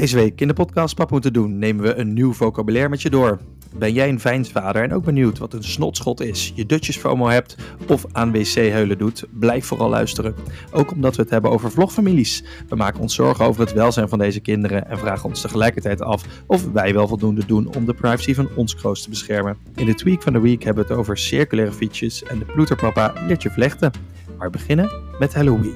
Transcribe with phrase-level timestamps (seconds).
[0.00, 3.10] Deze week in de podcast Pap moeten doen nemen we een nieuw vocabulaire met je
[3.10, 3.40] door.
[3.74, 7.56] Ben jij een vijnsvader en ook benieuwd wat een snotschot is, je dutjes FOMO hebt
[7.88, 9.24] of aan wc-heulen doet?
[9.30, 10.34] Blijf vooral luisteren.
[10.70, 12.44] Ook omdat we het hebben over vlogfamilies.
[12.68, 16.24] We maken ons zorgen over het welzijn van deze kinderen en vragen ons tegelijkertijd af
[16.46, 19.56] of wij wel voldoende doen om de privacy van ons kroost te beschermen.
[19.74, 23.12] In de tweak van de week hebben we het over circulaire fietsjes en de ploeterpapa
[23.26, 23.92] leert je vlechten.
[24.38, 25.74] Maar beginnen met Halloween.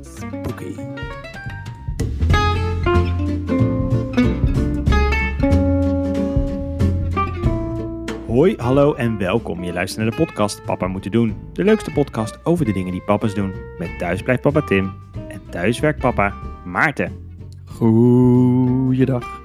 [0.00, 0.85] Spooky.
[8.36, 9.64] Hoi, hallo en welkom.
[9.64, 11.36] Je luistert naar de podcast Papa Moeten Doen.
[11.52, 13.54] De leukste podcast over de dingen die papa's doen.
[13.78, 14.92] Met thuis blijft papa Tim
[15.28, 17.12] en thuis werkt papa Maarten.
[17.64, 19.40] Goeiedag.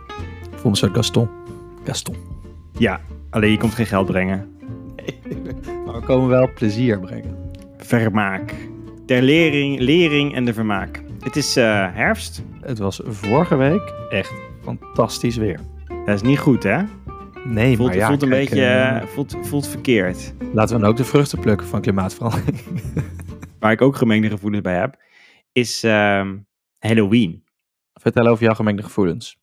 [0.52, 1.30] Ik voel me zo Gaston.
[1.84, 2.16] Gaston.
[2.78, 4.56] Ja, alleen je komt geen geld brengen.
[5.86, 7.52] Maar we komen wel plezier brengen.
[7.78, 8.56] Vermaak.
[9.06, 11.04] Ter lering, lering en de vermaak.
[11.20, 12.44] Het is eh, herfst.
[12.62, 14.34] Het was vorige week echt
[14.64, 15.60] fantastisch weer.
[16.06, 16.80] Dat is niet goed, hè?
[17.46, 20.34] Nee, Voelt, maar ja, voelt een beetje eh, eh, voelt, voelt verkeerd.
[20.54, 22.60] laten we dan ook de vruchten plukken van klimaatverandering.
[23.60, 24.98] Waar ik ook gemengde gevoelens bij heb,
[25.52, 26.38] is ehm,
[26.80, 27.44] Halloween.
[27.94, 29.40] Vertel over jouw gemengde gevoelens.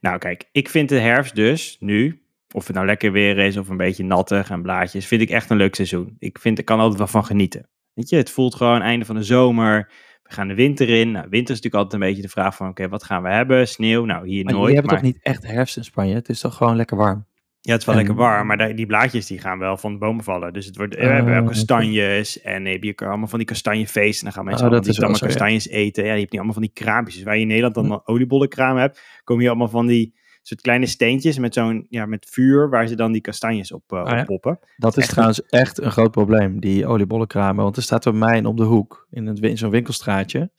[0.00, 2.22] Nou, kijk, ik vind de herfst dus nu,
[2.54, 5.50] of het nou lekker weer is of een beetje nattig en blaadjes, vind ik echt
[5.50, 6.16] een leuk seizoen.
[6.18, 7.68] Ik, vind, ik kan altijd wel van genieten.
[7.94, 9.90] Weet je, het voelt gewoon einde van de zomer.
[10.32, 11.10] We gaan de winter in.
[11.10, 13.68] Nou, winter is natuurlijk altijd een beetje de vraag van, oké, wat gaan we hebben?
[13.68, 14.04] Sneeuw?
[14.04, 14.68] Nou, hier Maar nooit.
[14.68, 16.14] je hebt maar- toch niet echt herfst in Spanje?
[16.14, 17.26] Het is toch gewoon lekker warm?
[17.60, 19.98] Ja, het is wel en- lekker warm, maar die- blaadjes die gaan wel van de
[19.98, 20.52] bomen vallen.
[20.52, 21.48] Dus het wordt, we Oh, hebben ook oké.
[21.48, 24.18] kastanjes en heb je allemaal van die kastanjefeesten.
[24.18, 25.32] En dan gaan mensen Oh, allemaal die wel allemaal zo, ja.
[25.32, 26.04] kastanjes eten.
[26.04, 27.14] Ja, je hebt niet allemaal van die kraampjes.
[27.14, 30.60] Dus waar je in Nederland dan een oliebollenkraam hebt, komen hier allemaal van die soort
[30.60, 34.10] kleine steentjes met zo'n, ja, met vuur, waar ze dan die kastanjes op, eh, Ah,
[34.10, 34.20] ja.
[34.20, 34.58] op poppen.
[34.76, 37.64] Dat is Echt trouwens echt een groot probleem, die oliebollenkramen.
[37.64, 40.50] Want er staat bij mij op de hoek, in, het, in zo'n winkelstraatje.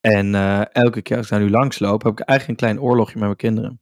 [0.00, 2.86] En eh, elke keer als ik daar nu langs loop, heb ik eigenlijk een klein
[2.86, 3.80] oorlogje met mijn kinderen.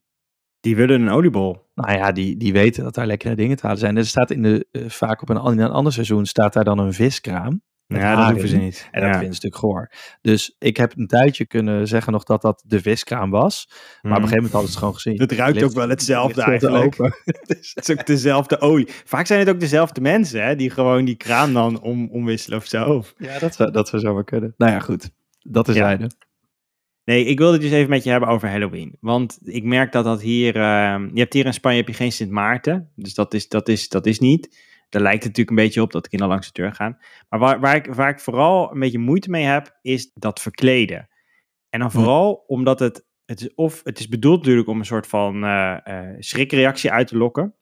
[0.60, 1.64] Die willen een oliebol.
[1.74, 3.96] Nou ja, die, die weten dat daar lekkere dingen te halen zijn.
[3.96, 6.78] Er staat in de, eh, vaak op een, in een ander seizoen staat daar dan
[6.78, 7.62] een viskraam.
[7.86, 8.88] Met Ja, dat hoeven ze niet.
[8.90, 9.18] En dat ja.
[9.18, 9.90] vinden ze natuurlijk goor.
[10.20, 13.66] Dus ik heb een tijdje kunnen zeggen nog dat dat de viskraam was.
[13.68, 14.14] Maar op een Mhm.
[14.14, 15.20] gegeven moment hadden ze het gewoon gezien.
[15.20, 16.96] Het ruikt ook wel hetzelfde eigenlijk.
[17.74, 18.88] Het is ook dezelfde olie.
[19.04, 22.66] Vaak zijn het ook dezelfde mensen, hè, die gewoon die kraan dan om, omwisselen of
[22.66, 23.04] zo.
[23.18, 24.54] ja, dat zou, dat zou zomaar kunnen.
[24.56, 25.10] Nou ja, goed.
[25.38, 25.98] Dat is Ja.
[27.04, 28.96] Nee, ik wilde het dus even met je hebben over Halloween.
[29.00, 30.56] Want ik merk dat dat hier...
[30.56, 32.92] ehm, je hebt hier in Spanje heb je geen Sint Maarten.
[32.96, 34.56] Dus dat is, dat is, dat is niet.
[34.88, 36.98] Daar lijkt het natuurlijk een beetje op dat de kinderen langs de deur gaan.
[37.28, 41.08] Maar waar, waar, ik, waar ik vooral een beetje moeite mee heb, is dat verkleden.
[41.68, 41.96] En dan Hm.
[41.96, 43.04] vooral omdat het...
[43.24, 47.06] Het is, of het is bedoeld natuurlijk om een soort van eh, eh, schrikreactie uit
[47.06, 47.54] te lokken.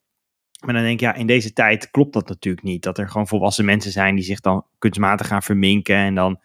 [0.64, 2.82] Maar dan denk ik, ja, in deze tijd klopt dat natuurlijk niet.
[2.82, 6.40] Dat er gewoon volwassen mensen zijn die zich dan kunstmatig gaan verminken en dan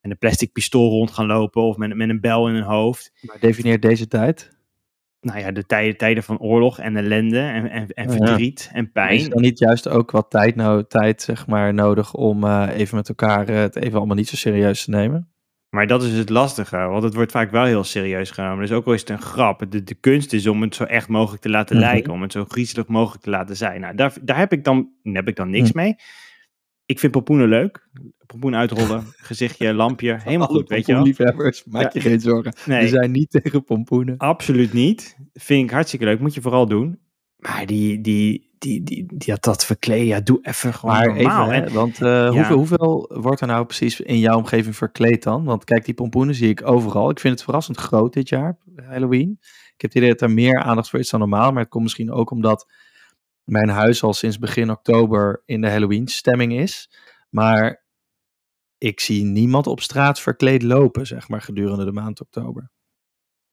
[0.00, 3.12] met een plastic pistool rond gaan lopen of met, met een bel in hun hoofd.
[3.22, 4.55] Maar definieert deze tijd.
[5.20, 8.10] Nou ja, de tijden, tijden van oorlog en ellende en, en, en Ja.
[8.10, 9.20] verdriet en Is pijn.
[9.20, 12.96] er dan niet juist ook wat tijd, nou, tijd zeg maar, nodig om eh, even
[12.96, 15.30] met elkaar eh, het even allemaal niet zo serieus te nemen?
[15.70, 18.58] Maar dat is het lastige, want het wordt vaak wel heel serieus genomen.
[18.60, 21.08] Dus ook al is het een grap, de, de kunst is om het zo echt
[21.08, 21.84] mogelijk te laten Mhm.
[21.84, 23.80] lijken, om het zo griezelig mogelijk te laten zijn.
[23.80, 25.78] Nou, daar, daar heb ik dan, heb ik dan niks Mhm.
[25.82, 25.94] mee.
[26.86, 27.88] Ik vind pompoenen leuk.
[28.26, 31.02] Pompoen uitrollen, gezichtje, lampje, helemaal goed, weet je wel.
[31.02, 31.90] pompoenliefhebbers, maak Ja.
[31.92, 32.54] je geen zorgen.
[32.66, 32.80] Nee.
[32.82, 34.16] We zijn niet tegen pompoenen.
[34.16, 35.16] Absoluut niet.
[35.32, 36.20] Vind ik hartstikke leuk.
[36.20, 36.98] Moet je vooral doen.
[37.36, 41.52] Maar die, die, die, die, die dat, dat verkleden, ja, doe even gewoon Maar normaal.
[41.52, 45.44] even, hè, want eh, hoeveel, hoeveel wordt er nou precies in jouw omgeving verkleed dan?
[45.44, 47.10] Want kijk, die pompoenen zie ik overal.
[47.10, 49.36] Ik vind het verrassend groot dit jaar, Halloween.
[49.74, 51.52] Ik heb het idee dat er meer aandacht voor is dan normaal.
[51.52, 52.66] Maar het komt misschien ook omdat
[53.46, 56.90] mijn huis al sinds begin oktober in de Halloween-stemming is.
[57.30, 57.84] Maar
[58.78, 62.70] ik zie niemand op straat verkleed lopen, zeg maar, gedurende de maand oktober.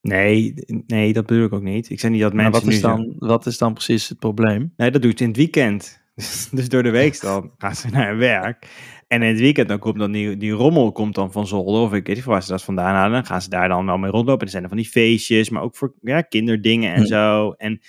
[0.01, 0.53] nee,
[0.87, 1.89] nee, dat bedoel ik ook niet.
[1.89, 4.73] Ik zeg niet dat Maar mensen wat is, dan, wat is dan precies het probleem?
[4.77, 6.01] Nee, dat doe je in het weekend.
[6.51, 8.67] dus door de week dan gaan ze naar hun werk.
[9.07, 11.81] En in het weekend dan komt dan die, die rommel komt dan van zolder.
[11.81, 13.11] Of ik weet niet waar ze dat vandaan halen.
[13.11, 14.39] Dan gaan ze daar dan wel mee rondlopen.
[14.39, 15.49] En er zijn er van die feestjes.
[15.49, 17.05] Maar ook voor ja, kinderdingen en Hm.
[17.07, 17.51] zo.
[17.51, 17.79] En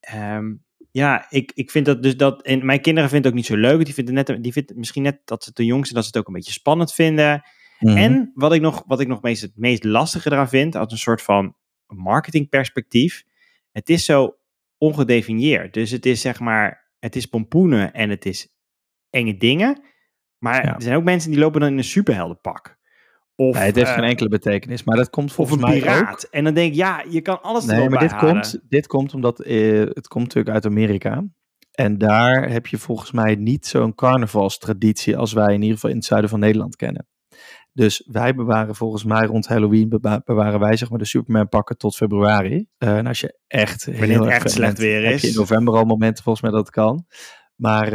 [0.00, 0.52] ehm,
[0.92, 2.42] ja, ik, ik vind dat dus dat...
[2.42, 3.84] En mijn kinderen vinden het ook niet zo leuk.
[3.84, 5.94] Die vinden, net, die vinden misschien net dat ze de jongste...
[5.94, 7.42] dat ze het ook een beetje spannend vinden.
[7.78, 7.96] Mhm.
[7.96, 10.98] En wat ik nog, wat ik nog meest, het meest lastige eraan vind, als een
[10.98, 11.56] soort van
[11.86, 13.24] marketingperspectief,
[13.72, 14.36] het is zo
[14.78, 15.74] ongedefinieerd.
[15.74, 18.48] Dus het is zeg maar, het is pompoenen en het is
[19.10, 19.82] enge dingen.
[20.38, 20.74] Maar Ja.
[20.74, 22.78] er zijn ook mensen die lopen dan in een superheldenpak.
[23.36, 25.78] Of, Nee, het heeft eh, geen enkele betekenis, maar dat komt of volgens een mij
[25.78, 26.26] piraat.
[26.26, 26.30] ook.
[26.32, 28.32] En dan denk ik, ja, je kan alles Nee, maar dit halen.
[28.32, 31.24] komt, dit komt omdat eh, het komt natuurlijk uit Amerika.
[31.72, 35.96] En daar heb je volgens mij niet zo'n carnavalstraditie als wij in ieder geval in
[35.96, 37.06] het zuiden van Nederland kennen.
[37.72, 41.76] Dus wij bewaren volgens mij rond Halloween bewa- bewaren wij zeg maar de Superman pakken
[41.76, 42.66] tot februari.
[42.78, 45.20] Eh, en als je echt Wanneer heel erg echt slecht weer heb is.
[45.22, 47.06] je in november al momenten volgens mij dat het kan.
[47.56, 47.90] Maar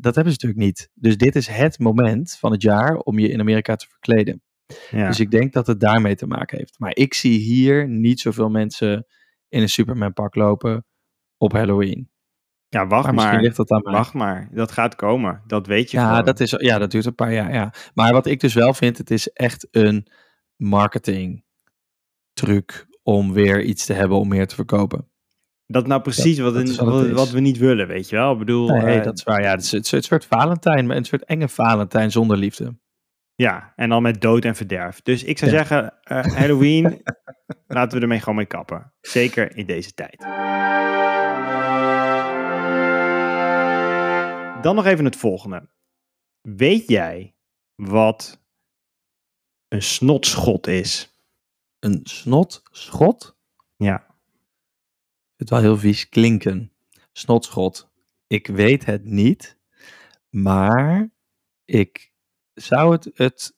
[0.00, 0.90] dat hebben ze natuurlijk niet.
[0.94, 4.42] Dus dit is het moment van het jaar om je in Amerika te verkleden.
[4.90, 5.06] Ja.
[5.06, 6.78] Dus ik denk dat het daarmee te maken heeft.
[6.78, 9.06] Maar ik zie hier niet zoveel mensen
[9.48, 10.84] in een Superman pak lopen
[11.36, 12.10] op Halloween.
[12.68, 13.42] ja, wacht Maar misschien maar.
[13.42, 13.92] ligt dat aan mij.
[13.92, 14.48] Wacht maar.
[14.52, 15.42] Dat gaat komen.
[15.46, 16.24] Dat weet je Ja, gewoon.
[16.24, 17.52] dat is, ja, dat duurt een paar jaar.
[17.52, 17.72] Ja.
[17.94, 20.06] Maar wat ik dus wel vind, het is echt een
[20.56, 21.44] marketing
[22.32, 25.08] truc om weer iets te hebben om meer te verkopen.
[25.66, 28.32] Dat nou precies wat, dat wat we niet willen, weet je wel.
[28.32, 29.42] Ik bedoel, Nee, eh, dat is waar.
[29.42, 32.76] Ja, het is het is een soort Valentijn, maar een soort enge Valentijn zonder liefde.
[33.38, 35.02] Ja, en dan met dood en verderf.
[35.02, 35.56] Dus ik zou Ja.
[35.56, 37.02] zeggen, eh, Halloween,
[37.66, 38.92] laten we ermee gewoon mee kappen.
[39.00, 40.16] Zeker in deze tijd.
[44.62, 45.68] Dan nog even het volgende.
[46.40, 47.34] Weet jij
[47.74, 48.42] wat
[49.68, 51.18] een snotschot is?
[51.78, 53.36] Een snotschot?
[53.76, 54.06] Ja.
[55.36, 56.72] Het wel heel vies klinken.
[57.12, 57.90] Snotschot.
[58.26, 59.58] Ik weet het niet,
[60.28, 61.10] maar
[61.64, 62.12] ik
[62.62, 63.56] zou het het,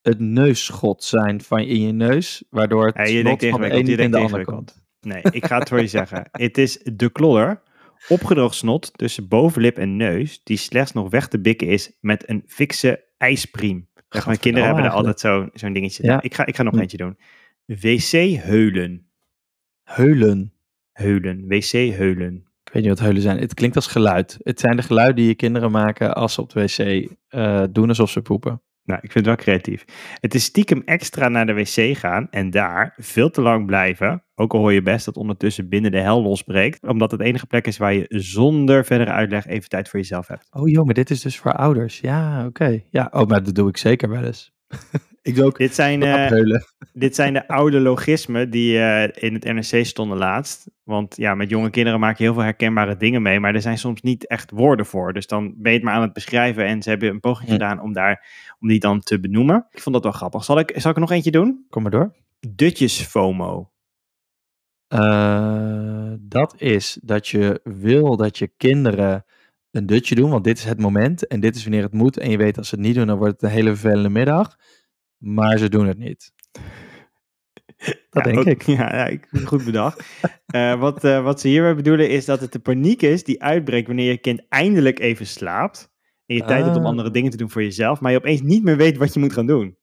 [0.00, 3.96] het neusschot zijn van in je neus, waardoor het Ja, je denkt van de ene
[3.96, 4.64] in de andere.
[5.00, 6.28] Nee, ik ga het voor je zeggen.
[6.32, 7.62] Het is de klodder,
[8.08, 12.42] opgedroogd snot tussen bovenlip en neus, die slechts nog weg te bikken is met een
[12.46, 13.88] fikse ijspriem.
[14.26, 16.02] Mijn kinderen hebben er altijd zo- zo'n dingetje.
[16.02, 16.22] Ja.
[16.22, 16.80] Ik, ga, ik ga nog Hm.
[16.80, 17.18] eentje doen.
[17.64, 19.10] Wc-heulen.
[19.82, 20.52] Heulen.
[20.92, 21.46] Heulen.
[21.48, 22.47] Wc-heulen.
[22.68, 23.38] Ik weet niet wat heulen zijn.
[23.38, 24.38] Het klinkt als geluid.
[24.42, 27.88] Het zijn de geluiden die je kinderen maken als ze op de wc eh, doen
[27.88, 28.62] alsof ze poepen.
[28.84, 29.84] Nou, ik vind het wel creatief.
[30.20, 34.24] Het is stiekem extra naar de wc gaan en daar veel te lang blijven.
[34.34, 36.86] Ook al hoor je best dat ondertussen binnen de hel losbreekt.
[36.86, 40.46] Omdat het enige plek is waar je zonder verdere uitleg even tijd voor jezelf hebt.
[40.50, 42.00] Oh joh, maar dit is dus voor ouders.
[42.00, 42.82] Ja, oké.
[42.90, 44.52] Ja, oh, maar dat doe ik zeker wel eens.
[45.28, 46.60] ik ook Dit zijn, eh,
[46.92, 50.70] dit zijn de oude logismen die eh, in het NRC stonden laatst.
[50.84, 53.40] Want ja, met jonge kinderen maak je heel veel herkenbare dingen mee.
[53.40, 55.12] Maar er zijn soms niet echt woorden voor.
[55.12, 56.64] Dus dan ben je het maar aan het beschrijven.
[56.64, 57.52] En ze hebben een poging Hm.
[57.52, 58.26] gedaan om, daar,
[58.58, 59.66] om die dan te benoemen.
[59.70, 60.44] Ik vond dat wel grappig.
[60.44, 61.66] Zal ik, zal ik er nog eentje doen?
[61.70, 62.14] Kom maar door.
[62.40, 63.70] Dutjes FOMO.
[64.88, 69.24] Eh, dat is dat je wil dat je kinderen
[69.70, 72.18] een dutje doen, want dit is het moment en dit is wanneer het moet.
[72.18, 74.56] En je weet als ze het niet doen, dan wordt het een hele vervelende middag.
[75.18, 76.32] Maar ze doen het niet.
[78.10, 78.62] Dat Ja, denk ook- ik.
[78.62, 80.04] Ja, ja, ik- goed bedacht.
[80.48, 83.86] Eh, wat, eh, wat ze hierbij bedoelen is dat het de paniek is die uitbreekt
[83.86, 85.90] wanneer je kind eindelijk even slaapt.
[86.26, 86.88] En je tijd hebt om Ah.
[86.88, 88.00] andere dingen te doen voor jezelf.
[88.00, 89.78] Maar je opeens niet meer weet wat je moet gaan doen.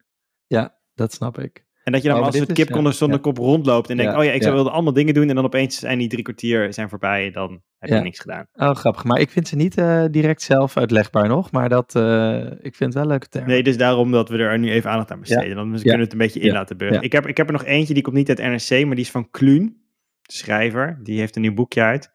[0.48, 1.65] Ja, dat snap ik.
[1.86, 3.24] En dat je dan Oh, als een kip is- zonder, ja, zonder ja.
[3.24, 4.52] kop rondloopt en denkt, Ja, oh ja, ik ja.
[4.54, 5.30] wilde allemaal dingen doen.
[5.30, 8.46] En dan opeens zijn die drie kwartier zijn voorbij en dan heb je niks gedaan.
[8.54, 9.04] Oh, grappig.
[9.04, 12.80] Maar ik vind ze niet eh, direct zelf uitlegbaar nog, maar dat, eh, ik vind
[12.80, 13.48] het wel leuke term.
[13.48, 15.56] Nee, dus daarom dat we er nu even aandacht aan besteden.
[15.56, 16.98] Dan kunnen we het een beetje in laten burgen.
[16.98, 17.04] Ja.
[17.04, 18.38] Ik, heb, ik heb er nog eentje, die komt niet uit
[18.70, 19.64] NRC, maar die is van Kluun,
[20.22, 21.00] de schrijver.
[21.04, 22.12] Die heeft een nieuw boekje uit.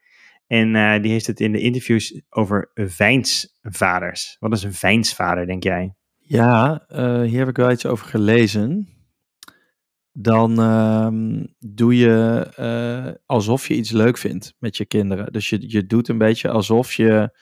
[0.46, 4.36] En eh, die heeft het in de interviews over vijnsvaders.
[4.38, 5.94] Wat is een vijnsvader, denk jij?
[6.18, 6.84] Ja,
[7.24, 8.88] hier heb ik wel iets over gelezen.
[10.12, 15.32] Dan ehm, doe je eh, alsof je iets leuk vindt met je kinderen.
[15.32, 17.38] Dus je, je doet een beetje alsof je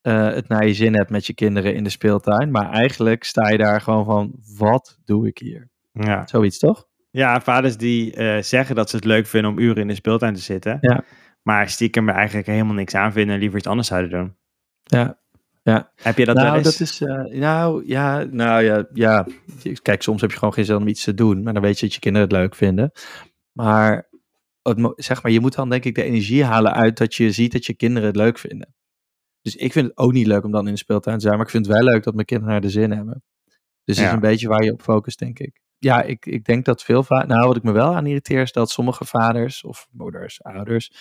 [0.00, 2.50] eh, het naar je zin hebt met je kinderen in de speeltuin.
[2.50, 5.70] Maar eigenlijk sta je daar gewoon van, wat doe ik hier?
[5.92, 6.90] Ja, Zoiets toch?
[7.12, 10.34] ja vaders die eh, zeggen dat ze het leuk vinden om uren in de speeltuin
[10.34, 10.78] te zitten.
[10.80, 11.04] Ja.
[11.42, 14.36] Maar stiekem er eigenlijk helemaal niks aan vinden en liever iets anders zouden doen.
[14.82, 15.21] Ja.
[15.62, 16.78] Heb je dat wel nou, eens?
[16.78, 19.26] dat is, eh, nou, ja, nou ja, ja.
[19.82, 21.84] Kijk, soms heb je gewoon geen zin om iets te doen, maar dan weet je
[21.86, 22.90] dat je kinderen het leuk vinden.
[23.52, 24.08] Maar,
[24.62, 27.52] het, zeg maar, je moet dan denk ik de energie halen uit dat je ziet
[27.52, 28.74] dat je kinderen het leuk vinden.
[29.40, 31.44] Dus ik vind het ook niet leuk om dan in de speeltuin te zijn, maar
[31.44, 33.22] ik vind het wel leuk dat mijn kinderen naar de zin hebben.
[33.84, 34.06] Dus Ja.
[34.06, 35.60] is een beetje waar je op focust, denk ik.
[35.78, 38.52] Ja, ik, ik denk dat veel vaders, nou wat ik me wel aan irriteer is
[38.52, 40.92] dat sommige vaders of moeders, ouders,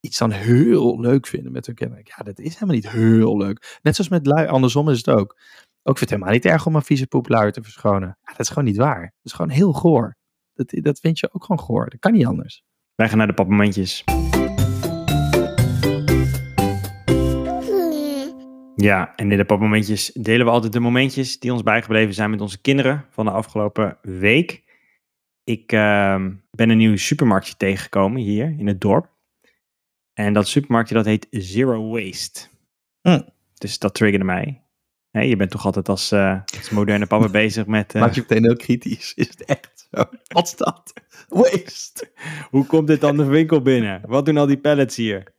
[0.00, 2.04] iets dan heel leuk vinden met hun kinderen.
[2.06, 3.78] Ja, dat is helemaal niet heel leuk.
[3.82, 5.36] Net zoals met lui, andersom is het ook.
[5.82, 8.08] Ook vind het helemaal niet erg om een vieze poepluier te verschonen.
[8.08, 9.00] Ja, dat is gewoon niet waar.
[9.00, 10.16] Dat is gewoon heel goor.
[10.54, 11.90] Dat, dat vind je ook gewoon goor.
[11.90, 12.62] Dat kan niet anders.
[12.94, 14.04] Wij gaan naar de papmomentjes.
[18.76, 22.40] Ja, en in de papmomentjes delen we altijd de momentjes die ons bijgebleven zijn met
[22.40, 24.62] onze kinderen van de afgelopen week.
[25.44, 29.16] Ik ehm, ben een nieuw supermarktje tegengekomen hier in het dorp.
[30.18, 32.48] En dat supermarktje dat heet Zero Waste.
[33.00, 33.20] Hm.
[33.54, 34.62] Dus dat triggerde mij.
[35.10, 37.94] Je bent toch altijd als, eh, als moderne papa bezig met...
[37.94, 39.14] eh, Maak je meteen heel kritisch.
[39.14, 40.04] Is het echt zo?
[40.28, 40.92] Wat is dat?
[41.28, 42.10] Waste.
[42.50, 44.00] Hoe komt dit dan de winkel binnen?
[44.06, 45.34] Wat doen al die pallets hier?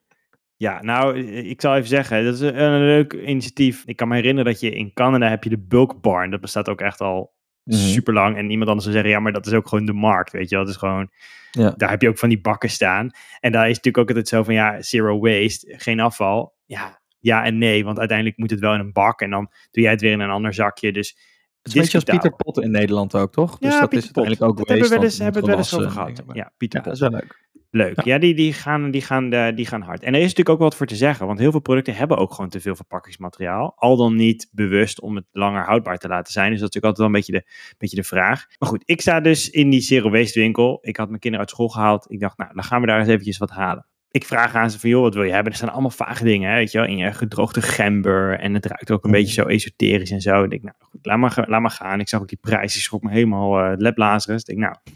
[0.55, 3.83] Ja, nou, ik zal even zeggen, dat is een, een leuk initiatief.
[3.85, 6.31] Ik kan me herinneren dat je in Canada heb je de Bulk Barn.
[6.31, 7.33] Dat bestaat ook echt al
[7.77, 7.87] Mhm.
[7.87, 8.37] super lang.
[8.37, 10.55] En iemand anders zou zeggen, ja, maar dat is ook gewoon de markt, weet je
[10.55, 10.63] wel.
[10.65, 11.09] Dat is gewoon,
[11.51, 11.73] Ja.
[11.77, 13.09] daar heb je ook van die bakken staan.
[13.39, 16.53] En daar is natuurlijk ook altijd zo van, ja, zero waste, geen afval.
[16.65, 19.21] Ja, ja en nee, want uiteindelijk moet het wel in een bak.
[19.21, 20.91] En dan doe jij het weer in een ander zakje.
[20.91, 22.03] Dus Het is een beetje als.
[22.03, 23.57] Pieter Pot in Nederland ook, toch?
[23.57, 24.49] Dus ja, dat Pieter is uiteindelijk Pot.
[24.49, 26.35] ook Dat hebben we wel eens, hebben we het wel eens over en gehad.
[26.35, 26.83] Ja, Pieter Ja, Pot.
[26.83, 27.47] dat is wel leuk.
[27.71, 27.95] Leuk.
[27.95, 28.13] Ja.
[28.13, 30.03] Ja, die, die, gaan, die, gaan, eh, die gaan hard.
[30.03, 32.33] En er is natuurlijk ook wat voor te zeggen, want heel veel producten hebben ook
[32.33, 33.73] gewoon te veel verpakkingsmateriaal.
[33.75, 36.51] Al dan niet bewust om het langer houdbaar te laten zijn.
[36.51, 38.45] Dus dat is natuurlijk altijd wel een beetje de, beetje de vraag.
[38.59, 40.77] Maar goed, ik sta dus in die zero waste winkel.
[40.81, 42.11] Ik had mijn kinderen uit school gehaald.
[42.11, 43.87] Ik dacht, nou, dan gaan we daar eens eventjes wat halen.
[44.11, 45.51] Ik vraag aan ze van, joh, wat wil je hebben?
[45.51, 46.87] Er staan allemaal vage dingen, hè, weet je wel.
[46.87, 50.43] In je gedroogde gember en het ruikt ook een beetje zo esoterisch en zo.
[50.43, 51.99] Ik denk, nou goed, laat maar, laat maar gaan.
[51.99, 53.71] Ik zag ook die prijs, die schrok me helemaal uh.
[53.71, 54.93] Ik denk, nou, het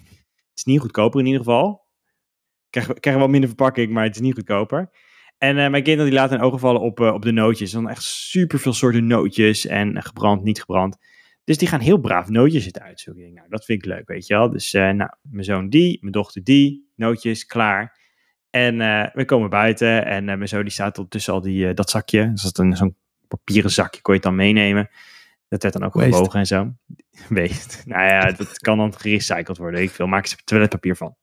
[0.55, 1.82] is niet goedkoper in ieder geval.
[2.73, 4.89] Ik krijg, krijg wel minder verpakking, maar het is niet goedkoper.
[5.37, 7.71] En uh, mijn kinderen die laten hun ogen vallen op, uh, op de nootjes.
[7.71, 10.97] Dan echt super veel soorten nootjes en gebrand, niet gebrand.
[11.43, 13.33] Dus die gaan heel braaf nootjes zitten uitzoeken.
[13.33, 14.49] Nou, dat vind ik leuk, weet je wel.
[14.49, 17.99] Dus nou, mijn zoon die, mijn dochter die, nootjes, klaar.
[18.49, 18.77] En
[19.13, 22.31] we komen buiten en mijn zoon die staat tussen al die, dat zakje.
[22.31, 22.95] Dus dat een zo'n
[23.27, 24.89] papieren zakje kon je het dan meenemen.
[25.47, 26.73] Dat werd dan ook gewogen en zo.
[27.29, 27.83] Weest.
[27.85, 29.81] nou ja, dat kan dan gerecycled worden.
[29.81, 30.07] Ik veel.
[30.07, 31.15] Maak er toiletpapier van.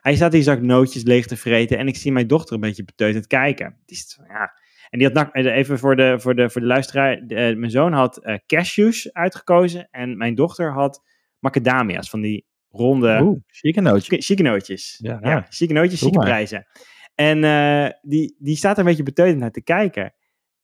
[0.00, 2.84] Hij staat die zak nootjes leeg te vreten en ik zie mijn dochter een beetje
[2.84, 3.76] beteuterd kijken.
[3.86, 4.52] Die is, ja.
[4.90, 8.20] En die had, even voor de, voor de, voor de luisteraar, de, mijn zoon had
[8.22, 11.02] uh, cashews uitgekozen en mijn dochter had
[11.38, 14.20] macadamia's van die ronde Oeh, chique nootje.
[14.20, 14.98] chique nootjes.
[15.02, 15.46] Ja, ja, ja.
[15.48, 16.66] chique nootjes, chique prijzen.
[17.14, 20.14] En uh, die, die staat er een beetje beteuterd naar te kijken.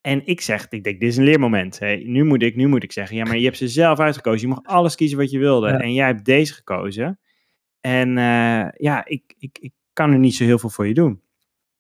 [0.00, 1.78] En ik zeg, ik denk, dit is een leermoment.
[1.78, 1.95] Hè.
[1.97, 4.49] Nu, moet ik, nu moet ik zeggen, ja, maar je hebt ze zelf uitgekozen.
[4.49, 5.69] Je mag alles kiezen wat je wilde.
[5.69, 5.81] Ja.
[5.81, 7.21] En jij hebt deze gekozen.
[7.87, 11.23] En uh, ja, ik, ik, ik kan er niet zo heel veel voor je doen.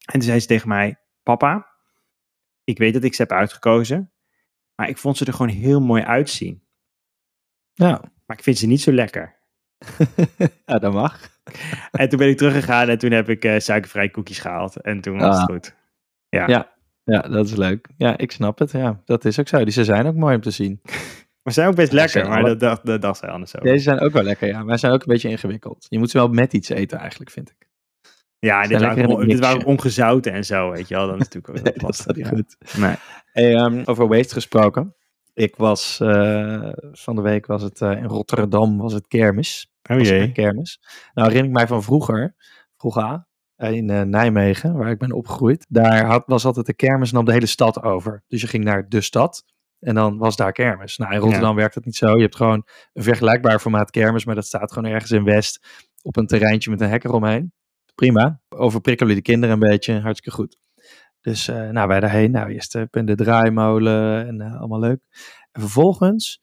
[0.04, 1.66] En toen zei ze tegen mij, papa,
[2.64, 4.12] ik weet dat ik ze heb uitgekozen.
[4.74, 6.62] Maar ik vond ze er gewoon heel mooi uitzien.
[7.74, 8.00] Ja.
[8.26, 9.36] Maar ik vind ze niet zo lekker.
[10.66, 11.20] ja, dat mag.
[11.90, 14.80] En toen ben ik teruggegaan en toen heb ik uh, suikervrije koekjes gehaald.
[14.80, 15.54] En toen was het Ah.
[15.54, 15.74] goed.
[16.28, 16.46] Ja.
[16.46, 16.74] Ja.
[17.04, 17.88] Ja, dat is leuk.
[17.96, 18.70] Ja, ik snap het.
[18.70, 19.64] Ja, dat is ook zo.
[19.64, 20.80] Die ze zijn ook mooi om te zien.
[21.46, 23.50] Maar ze zijn ook best Ja, lekker, maar alle- dat dacht, dat dacht zij anders
[23.50, 23.58] zo.
[23.58, 24.62] Deze zijn ook wel lekker, ja.
[24.62, 25.86] Maar ze zijn ook een beetje ingewikkeld.
[25.88, 27.68] Je moet ze wel met iets eten eigenlijk, vind ik.
[28.38, 31.06] Ja, dit waren, dit waren ongezouten en zo, weet je wel.
[31.06, 32.16] Dan is natuurlijk ook Nee, dat lastig.
[32.16, 32.28] ja.
[32.28, 32.56] goed.
[32.76, 32.94] Nee.
[33.32, 34.94] Hey, ehm, over waste gesproken.
[35.34, 39.70] Ik was, eh, van de week was het eh, in Rotterdam, was het kermis.
[39.90, 40.32] Oh jee.
[40.32, 40.80] kermis.
[41.14, 42.34] Nou herinner ik mij van vroeger,
[42.76, 43.26] vroeger
[43.56, 45.66] eh, in Nijmegen, waar ik ben opgegroeid.
[45.68, 48.22] Daar had, was altijd de kermis en nam de hele stad over.
[48.28, 49.44] Dus je ging naar de stad
[49.80, 50.96] en dan was daar kermis.
[50.96, 52.16] Nou, in Rotterdam werkt het niet zo.
[52.16, 56.16] Je hebt gewoon een vergelijkbaar formaat kermis, maar dat staat gewoon ergens in West op
[56.16, 57.52] een terreintje met een hek eromheen.
[57.94, 58.40] Prima.
[58.48, 60.58] Overprikkelen de kinderen een beetje, hartstikke goed.
[61.26, 62.30] Dus eh, nou, wij daarheen.
[62.30, 65.00] Nou, eerst eh, in de draaimolen en eh, allemaal leuk.
[65.52, 66.42] En vervolgens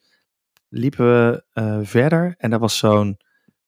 [0.69, 1.43] liepen we
[1.85, 3.17] verder en daar was zo'n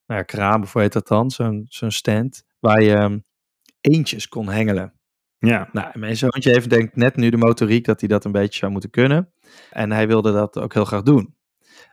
[0.06, 1.32] nou ja, kraam, of hoe heet dat dan?
[1.32, 3.20] Zo'n zo'n stand waar je ehm,
[3.82, 4.95] eentjes kon hengelen.
[5.38, 5.70] Ja.
[5.72, 8.72] Nou, mijn zoontje heeft denkt net nu de motoriek dat hij dat een beetje zou
[8.72, 9.34] moeten kunnen.
[9.72, 11.36] En hij wilde dat ook heel graag doen.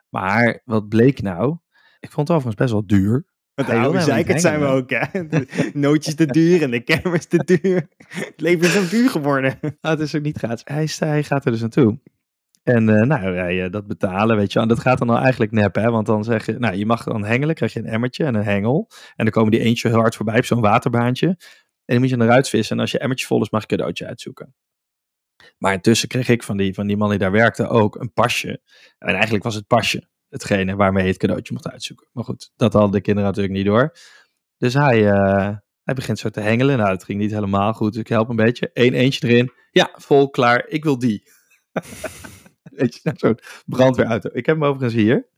[0.08, 1.56] Maar wat bleek nou?
[2.00, 3.30] Ik vond het overigens best wel duur.
[3.54, 5.26] Oude zeikert niet zijn we ook, hè.
[5.28, 7.88] De nootjes te duur en de kermis te duur.
[8.08, 9.58] Het leven is zo duur geworden.
[9.60, 10.62] Nou, het is ook niet gratis.
[10.64, 11.98] Hij, hij gaat er dus naartoe.
[12.62, 14.62] En eh, nou, hij, eh, dat betalen, weet je wel.
[14.62, 15.90] En dat gaat dan al eigenlijk nep, hè.
[15.90, 18.44] Want dan zeg je, nou, je mag dan hengelen, krijg je een emmertje en een
[18.44, 18.88] hengel.
[18.90, 21.36] En dan komen die eentje heel hard voorbij op zo'n waterbaantje.
[21.92, 22.76] En moet je eruit vissen.
[22.76, 24.54] En als je emmertje vol is, mag je een cadeautje uitzoeken.
[25.58, 28.60] Maar intussen kreeg ik van die, van die man die daar werkte ook een pasje.
[28.98, 32.08] En eigenlijk was het pasje hetgene waarmee je het cadeautje mocht uitzoeken.
[32.12, 33.96] Maar goed, dat hadden de kinderen natuurlijk niet door.
[34.56, 36.78] Dus hij, eh, hij begint zo te hengelen.
[36.78, 37.92] Nou, het ging niet helemaal goed.
[37.92, 38.70] Dus ik help een beetje.
[38.72, 39.52] Eén eentje erin.
[39.70, 40.66] Ja, vol, klaar.
[40.68, 41.22] Ik wil die.
[42.62, 44.30] Weet je, nou, zo'n brandweerauto.
[44.32, 45.28] Ik heb hem overigens hier.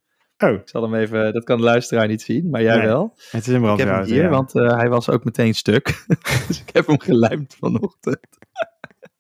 [0.45, 3.15] Oh, Ik zal hem even, dat kan de luisteraar niet zien, maar jij Nee, wel.
[3.31, 4.29] het is een Ik heb hem hier, ja.
[4.29, 6.05] want eh, hij was ook meteen stuk.
[6.49, 8.19] dus ik heb hem gelijmd vanochtend.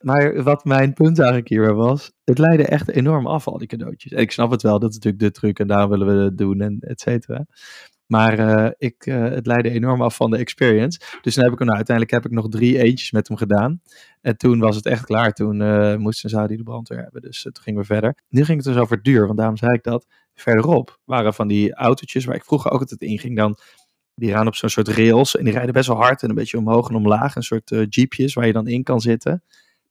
[0.00, 4.12] maar wat mijn punt eigenlijk hier was, het leidde echt enorm af, al die cadeautjes.
[4.12, 6.38] En ik snap het wel, dat is natuurlijk de truc en daarom willen we het
[6.38, 7.46] doen en et cetera.
[8.06, 11.00] Maar eh, ik, eh, het leidde enorm af van de experience.
[11.20, 13.80] Dus dan heb ik hem, nou, uiteindelijk heb ik nog drie eentjes met hem gedaan.
[14.20, 15.32] En toen was het echt klaar.
[15.32, 17.20] Toen eh moesten zou die de brandweer hebben.
[17.20, 18.14] Dus eh, toen gingen we verder.
[18.28, 20.06] Nu ging het dus over duur, want daarom zei ik dat.
[20.34, 23.36] Verderop waren van die autootjes waar ik vroeger ook altijd in ging.
[23.36, 23.56] Dan,
[24.14, 26.58] die gaan op zo'n soort rails en die rijden best wel hard en een beetje
[26.58, 27.36] omhoog en omlaag.
[27.36, 29.42] Een soort eh, jeepjes waar je dan in kan zitten.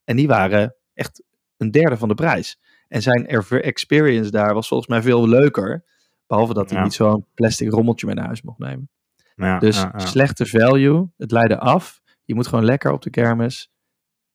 [0.03, 1.23] En die waren echt
[1.57, 2.59] een derde van de prijs.
[2.88, 5.83] En zijn er experience daar was volgens mij veel leuker.
[6.27, 6.83] Behalve dat hij Ja.
[6.83, 8.89] niet zo'n plastic rommeltje mee naar huis mocht nemen.
[9.35, 10.00] Ja, Dus ja.
[10.00, 12.01] slechte value, het leidde af.
[12.23, 13.71] Je moet gewoon lekker op de kermis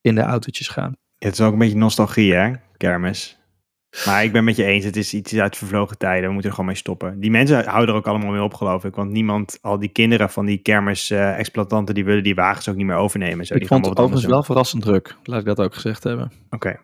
[0.01, 0.97] in de autootjes gaan.
[1.19, 3.38] Het is ook een beetje nostalgie, hè, kermis.
[4.07, 6.27] Maar ik ben met je eens, het is iets uit vervlogen tijden.
[6.27, 7.21] We moeten er gewoon mee stoppen.
[7.21, 8.95] Die mensen houden er ook allemaal mee op, geloof ik.
[8.95, 12.97] Want niemand, al die kinderen van die kermis-exploitanten, die willen die wagens ook niet meer
[12.97, 13.47] overnemen.
[13.47, 15.17] Zo, ik die vond het overigens wel verrassend druk.
[15.25, 16.33] Laat ik dat ook gezegd hebben.
[16.51, 16.77] Oké.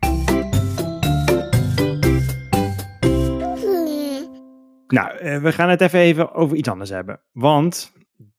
[4.86, 7.20] Nou, eh, we gaan het even, even over iets anders hebben.
[7.32, 7.92] Want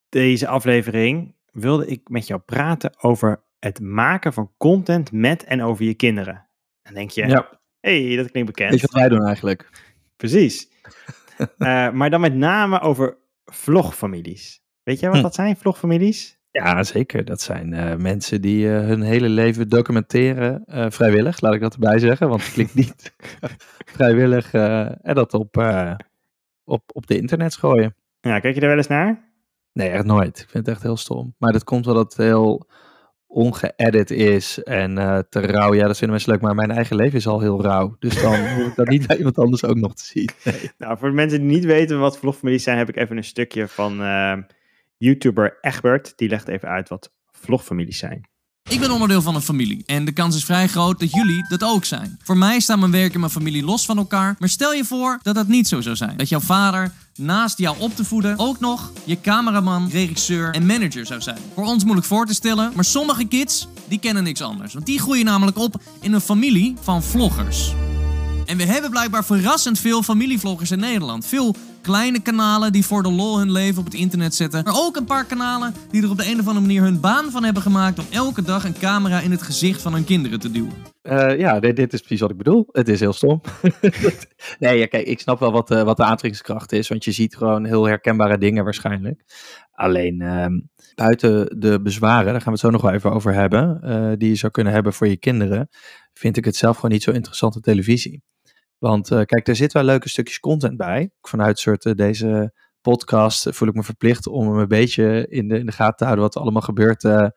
[0.09, 5.85] deze aflevering wilde ik met jou praten over het maken van content met en over
[5.85, 6.47] je kinderen.
[6.81, 7.59] Dan denk je, Ja.
[7.85, 8.69] Hey, dat klinkt bekend.
[8.71, 9.69] Weet je wat wij doen eigenlijk?
[10.17, 10.69] Precies.
[11.57, 14.61] Eh, maar dan met name over vlogfamilies.
[14.83, 15.23] Weet jij wat Hm.
[15.23, 16.37] dat zijn, vlogfamilies?
[16.51, 17.25] Ja, zeker.
[17.25, 20.63] Dat zijn eh, mensen die eh, hun hele leven documenteren.
[20.91, 22.29] vrijwillig, laat ik dat erbij zeggen.
[22.29, 23.13] Want het klinkt niet
[23.95, 24.53] vrijwillig.
[24.53, 25.57] en dat op,
[26.63, 27.95] op, op de internet gooien.
[28.21, 29.23] Ja, kijk je daar wel eens naar?
[29.73, 30.39] Nee, echt nooit.
[30.39, 31.35] Ik vind het echt heel stom.
[31.37, 32.67] Maar dat komt wel dat heel
[33.35, 35.73] ongeëdit is en eh, te rauw.
[35.73, 36.41] Ja, dat vinden mensen leuk.
[36.41, 37.95] Maar mijn eigen leven is al heel rauw.
[37.99, 40.29] Dus dan hoef ik dat niet bij iemand anders ook nog te zien.
[40.43, 40.71] Nee.
[40.77, 43.67] Nou, voor de mensen die niet weten wat vlogfamilies zijn, heb ik even een stukje
[43.67, 44.37] van eh,
[44.97, 46.13] YouTuber Egbert.
[46.15, 48.27] Die legt even uit wat vlogfamilies zijn.
[48.69, 51.63] Ik ben onderdeel van een familie en de kans is vrij groot dat jullie dat
[51.63, 52.19] ook zijn.
[52.23, 55.19] Voor mij staan mijn werk en mijn familie los van elkaar, maar stel je voor
[55.21, 56.17] dat dat niet zo zou zijn.
[56.17, 61.05] Dat jouw vader naast jou op te voeden ook nog je cameraman, regisseur en manager
[61.05, 61.37] zou zijn.
[61.53, 64.73] Voor ons moeilijk voor te stellen, maar sommige kids die kennen niks anders.
[64.73, 67.73] Want die groeien namelijk op in een familie van vloggers.
[68.45, 71.25] En we hebben blijkbaar verrassend veel familievloggers in Nederland.
[71.25, 74.63] Veel kleine kanalen die voor de lol hun leven op het internet zetten.
[74.63, 77.31] Maar ook een paar kanalen die er op de een of andere manier hun baan
[77.31, 80.51] van hebben gemaakt om elke dag een camera in het gezicht van hun kinderen te
[80.51, 80.73] duwen.
[81.01, 82.67] Eh, ja, dit, dit is precies wat ik bedoel.
[82.71, 83.41] Het is heel stom.
[84.59, 86.87] nee, ja, kijk, ik snap wel wat, eh, wat de aantrekkingskracht is.
[86.87, 89.23] Want je ziet gewoon heel herkenbare dingen waarschijnlijk.
[89.71, 90.59] Alleen ehm,
[90.95, 93.81] buiten de bezwaren, daar gaan we het zo nog wel even over hebben.
[93.81, 95.69] eh, die je zou kunnen hebben voor je kinderen.
[96.13, 98.23] Vind ik het zelf gewoon niet zo interessante televisie.
[98.77, 101.11] Want eh, kijk, er zitten wel leuke stukjes content bij.
[101.21, 105.59] Vanuit soort eh, deze podcast voel ik me verplicht om hem een beetje in de,
[105.59, 106.25] in de gaten te houden.
[106.25, 107.27] Wat er allemaal gebeurt eh,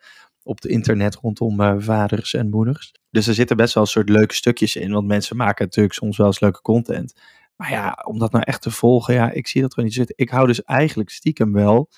[0.49, 2.93] op het internet rondom eh, vaders en moeders.
[3.11, 4.93] Dus er zitten best wel een soort leuke stukjes in.
[4.93, 7.21] Want mensen maken natuurlijk soms wel eens leuke content.
[7.57, 10.15] Maar ja, om dat nou echt te volgen, ja, ik zie dat gewoon niet zitten.
[10.19, 11.89] Ik hou dus eigenlijk stiekem wel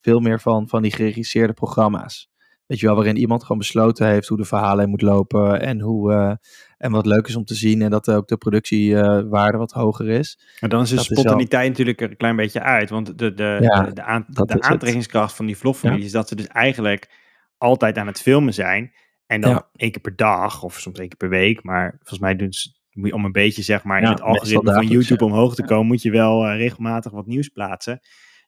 [0.00, 2.30] veel meer van, van die geregisseerde programma's.
[2.66, 5.60] Weet je wel, waarin iemand gewoon besloten heeft hoe de verhalen moet lopen.
[5.60, 6.32] En, hoe, eh,
[6.78, 7.82] en wat leuk is om te zien.
[7.82, 10.38] En dat ook de productiewaarde wat hoger is.
[10.60, 12.90] Maar dan is de Dat is wel- spontaniteit natuurlijk er een klein beetje uit.
[12.90, 14.70] Want de, de, Ja, de, de, aan- dat de is het.
[14.72, 17.10] aantrekkingskracht van die vlogfamilies is dat ze dus eigenlijk
[17.58, 18.92] altijd aan het filmen zijn.
[19.26, 19.68] En dan Ja.
[19.76, 21.62] één keer per dag of soms één keer per week.
[21.62, 22.70] Maar volgens mij doen ze
[23.10, 26.10] om een beetje zeg maar in het algoritme van YouTube omhoog te komen, moet je
[26.10, 28.00] wel eh, regelmatig wat nieuws plaatsen.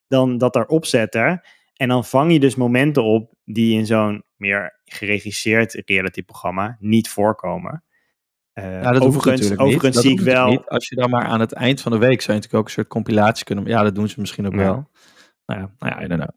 [0.08, 1.40] Dan dat daarop zetten.
[1.78, 7.84] En dan vang je dus momenten op die in zo'n meer geregisseerd reality-programma niet voorkomen.
[8.52, 9.94] Eh, Ja, dat hoeft overigens natuurlijk overigens.
[9.94, 10.50] Dat zie ik natuurlijk wel.
[10.56, 10.68] niet.
[10.68, 12.70] Als je dan maar aan het eind van de week zou je natuurlijk ook een
[12.72, 13.66] soort compilatie kunnen.
[13.66, 14.58] Ja, dat doen ze misschien ook Ja.
[14.58, 14.90] wel.
[15.46, 16.36] Nou ja, nou ja, I don't know.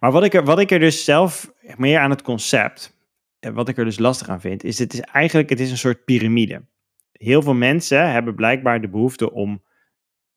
[0.00, 2.96] Maar wat ik, er, wat ik er dus zelf meer aan het concept,
[3.38, 5.78] eh, wat ik er dus lastig aan vind, is het is eigenlijk het is een
[5.78, 6.62] soort piramide.
[7.12, 9.62] Heel veel mensen hebben blijkbaar de behoefte om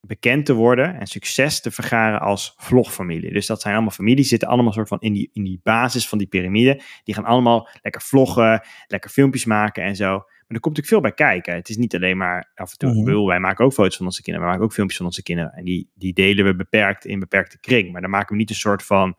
[0.07, 3.33] bekend te worden en succes te vergaren als vlogfamilie.
[3.33, 6.07] Dus dat zijn allemaal families, die zitten allemaal soort van in die, in die basis
[6.07, 6.81] van die piramide.
[7.03, 10.11] Die gaan allemaal lekker vloggen, lekker filmpjes maken en zo.
[10.47, 11.55] Maar er komt natuurlijk veel bij kijken.
[11.55, 14.05] Het is niet alleen maar af en toe, ik bedoel, wij maken ook foto's van
[14.05, 15.51] onze kinderen, we maken ook filmpjes van onze kinderen.
[15.51, 17.91] En die, die delen we beperkt in beperkte kring.
[17.91, 19.17] Maar daar maken we niet een soort van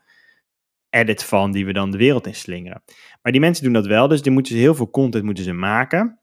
[0.90, 2.82] edit van die we dan de wereld in slingeren.
[3.22, 5.52] Maar die mensen doen dat wel, dus die moeten ze heel veel content moeten ze
[5.52, 6.20] maken.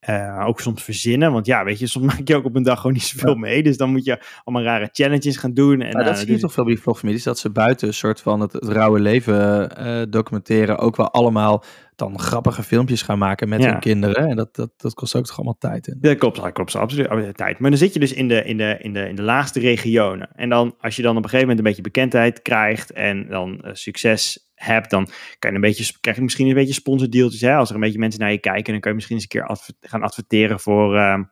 [0.00, 2.76] Eh, ook soms verzinnen, want ja, weet je, soms maak je ook op een dag
[2.76, 3.62] gewoon niet zoveel mee.
[3.62, 5.80] Dus dan moet je allemaal rare challenges gaan doen.
[5.80, 7.94] En, nou, dat zie je dus- toch veel bij die vlogfamilies, dat ze buiten een
[7.94, 11.64] soort van het, het rauwe leven eh, documenteren, ook wel allemaal
[11.96, 13.70] dan grappige filmpjes gaan maken met Ja.
[13.70, 14.28] hun kinderen.
[14.28, 15.96] En dat, dat, dat kost ook toch allemaal tijd in.
[16.00, 17.58] Dat klopt, dat klopt absoluut absoluut tijd.
[17.58, 20.28] Maar dan zit je dus in de, in, de, in, de, in de laagste regionen.
[20.34, 23.60] En dan, als je dan op een gegeven moment een beetje bekendheid krijgt en dan
[23.60, 27.40] eh, succes hebt, dan kan je een beetje, krijg je misschien een beetje sponsordeeltjes.
[27.40, 27.54] Hè?
[27.54, 29.78] Als er een beetje mensen naar je kijken, dan kan je misschien eens een keer
[29.80, 31.22] gaan adverteren voor, ehm,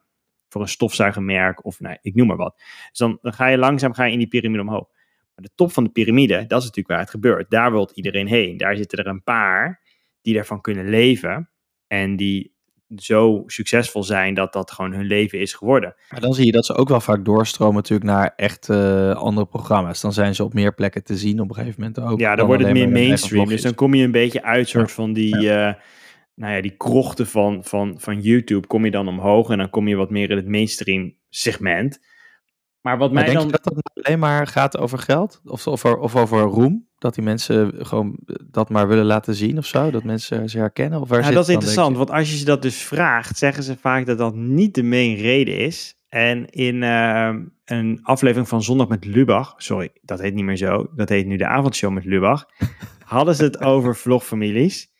[0.48, 2.56] voor een stofzuigermerk of nou, ik noem maar wat.
[2.88, 4.88] Dus dan, dan ga je langzaam ga je in die piramide omhoog.
[5.34, 7.50] Maar de top van de piramide, dat is natuurlijk waar het gebeurt.
[7.50, 8.56] Daar wil iedereen heen.
[8.56, 9.82] Daar zitten er een paar
[10.20, 11.50] die daarvan kunnen leven
[11.86, 12.56] en die
[12.96, 15.94] zo succesvol zijn dat dat gewoon hun leven is geworden.
[16.10, 19.46] Maar dan zie je dat ze ook wel vaak doorstromen natuurlijk naar echt eh, andere
[19.46, 20.00] programma's.
[20.00, 22.20] Dan zijn ze op meer plekken te zien op een gegeven moment ook.
[22.20, 23.48] ja, dan dan wordt het meer mainstream.
[23.48, 25.74] Dus dan kom je een beetje uit soort van die, eh,
[26.34, 28.66] nou ja, die krochten van, van, van YouTube.
[28.66, 32.00] Kom je dan omhoog en dan kom je wat meer in het mainstream segment.
[32.80, 33.46] Maar wat Maar mij denk dan...
[33.46, 35.40] je dat dat alleen maar gaat over geld?
[35.44, 36.86] Of, of, over, of over roem?
[36.98, 38.18] Dat die mensen gewoon
[38.50, 39.90] dat maar willen laten zien of zo?
[39.90, 41.00] Dat mensen ze herkennen?
[41.00, 43.38] Of waar Ja, zit dat is het interessant, want als je ze dat dus vraagt,
[43.38, 45.96] zeggen ze vaak dat dat niet de main reden is.
[46.08, 50.86] En in eh, een aflevering van Zondag met Lubach, sorry, dat heet niet meer zo,
[50.94, 52.46] dat heet nu de avondshow met Lubach,
[53.04, 54.90] hadden ze het over vlogfamilies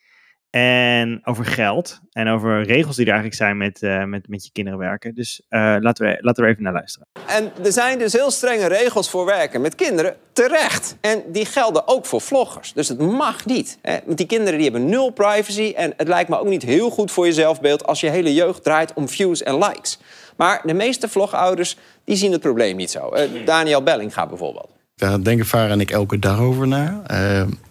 [0.49, 4.51] en over geld en over regels die er eigenlijk zijn met, eh, met, met je
[4.51, 5.15] kinderen werken.
[5.15, 7.07] Dus eh, laten, we, laten we even naar luisteren.
[7.27, 10.97] En er zijn dus heel strenge regels voor werken met kinderen, terecht.
[11.01, 12.73] En die gelden ook voor vloggers.
[12.73, 13.77] Dus het mag niet.
[13.81, 13.97] Hè?
[14.05, 15.73] Want die kinderen die hebben nul privacy.
[15.75, 18.63] En het lijkt me ook niet heel goed voor je zelfbeeld als je hele jeugd
[18.63, 19.99] draait om views en likes.
[20.37, 23.09] Maar de meeste vlogouders die zien het probleem niet zo.
[23.09, 24.69] Eh, Daniel Bellinga bijvoorbeeld.
[24.95, 27.01] Daar denken Vara en ik elke dag over na.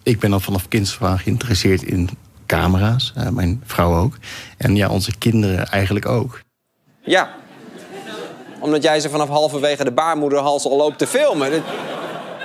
[0.03, 2.09] Ik ben al vanaf kinds af aan geïnteresseerd in
[2.49, 3.13] camera's.
[3.15, 4.13] Eh, mijn vrouw ook.
[4.57, 6.41] En ja, onze kinderen eigenlijk ook.
[7.03, 7.29] Ja.
[8.59, 11.63] Omdat jij ze vanaf halverwege de baarmoederhals al loopt te filmen.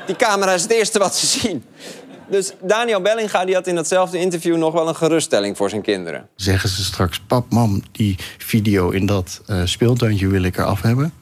[0.07, 1.65] Die camera is het eerste wat ze zien.
[2.29, 6.29] Dus Daniel Bellinga die had in datzelfde interview nog wel een geruststelling voor zijn kinderen.
[6.37, 11.13] Zeggen ze straks, pap, mam, die video in dat eh, speeltuintje wil ik eraf hebben.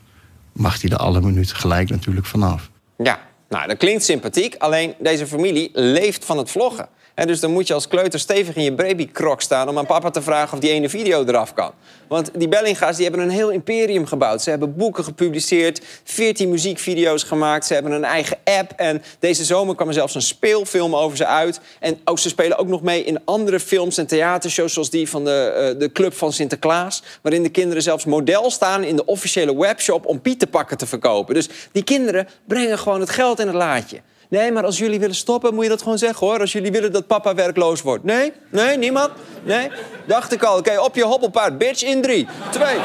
[0.52, 2.70] Mag die er alle minuten gelijk natuurlijk vanaf.
[2.96, 3.18] Ja,
[3.48, 4.54] nou, dat klinkt sympathiek.
[4.58, 6.88] Alleen deze familie leeft van het vloggen.
[7.14, 9.68] Hè, dus dan moet je als kleuter stevig in je babykrok staan...
[9.68, 11.72] om aan papa te vragen of die ene video eraf kan.
[12.08, 14.42] Want die Bellinga's die hebben een heel imperium gebouwd.
[14.42, 17.66] Ze hebben boeken gepubliceerd, 14 muziekvideo's gemaakt.
[17.66, 18.72] Ze hebben een eigen app.
[18.76, 21.60] En deze zomer kwam er zelfs een speelfilm over ze uit.
[21.80, 24.72] En ook, ze spelen ook nog mee in andere films en theatershows...
[24.72, 27.02] zoals die van de, eh, de Club van Sinterklaas...
[27.22, 30.06] waarin de kinderen zelfs model staan in de officiële webshop...
[30.06, 31.34] om pietenpakken te verkopen.
[31.34, 34.00] Dus die kinderen brengen gewoon het geld in het laadje.
[34.32, 36.40] Nee, maar als jullie willen stoppen, moet je dat gewoon zeggen hoor.
[36.40, 38.04] Als jullie willen dat papa werkloos wordt.
[38.04, 38.32] Nee?
[38.50, 38.78] Nee?
[38.78, 39.10] Niemand?
[39.44, 39.70] Nee?
[40.06, 40.58] Dacht ik al.
[40.58, 41.82] Oké, op je hobbelpaard, bitch.
[41.82, 42.76] In drie, twee.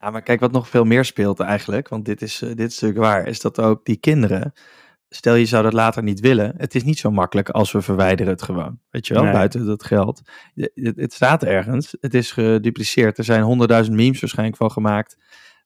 [0.00, 2.80] Ja, maar kijk, wat nog veel meer speelt eigenlijk, want dit is, eh, dit is
[2.80, 4.52] natuurlijk waar, is dat ook die kinderen,
[5.08, 8.32] stel je zou dat later niet willen, het is niet zo makkelijk als we verwijderen
[8.32, 9.32] het gewoon, weet je wel, Nee.
[9.32, 10.20] buiten dat geld.
[10.54, 15.16] Het, het staat ergens, het is gedupliceerd, er zijn honderdduizend memes waarschijnlijk van gemaakt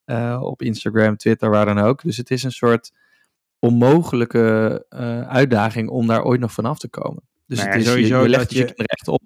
[0.05, 2.03] eh, op Instagram, Twitter, waar dan ook.
[2.03, 2.93] Dus het is een soort
[3.66, 7.22] onmogelijke eh, uitdaging om daar ooit nog vanaf te komen.
[7.46, 9.22] Dus Nou het is, sowieso je legt dat je je- kinderen echt op.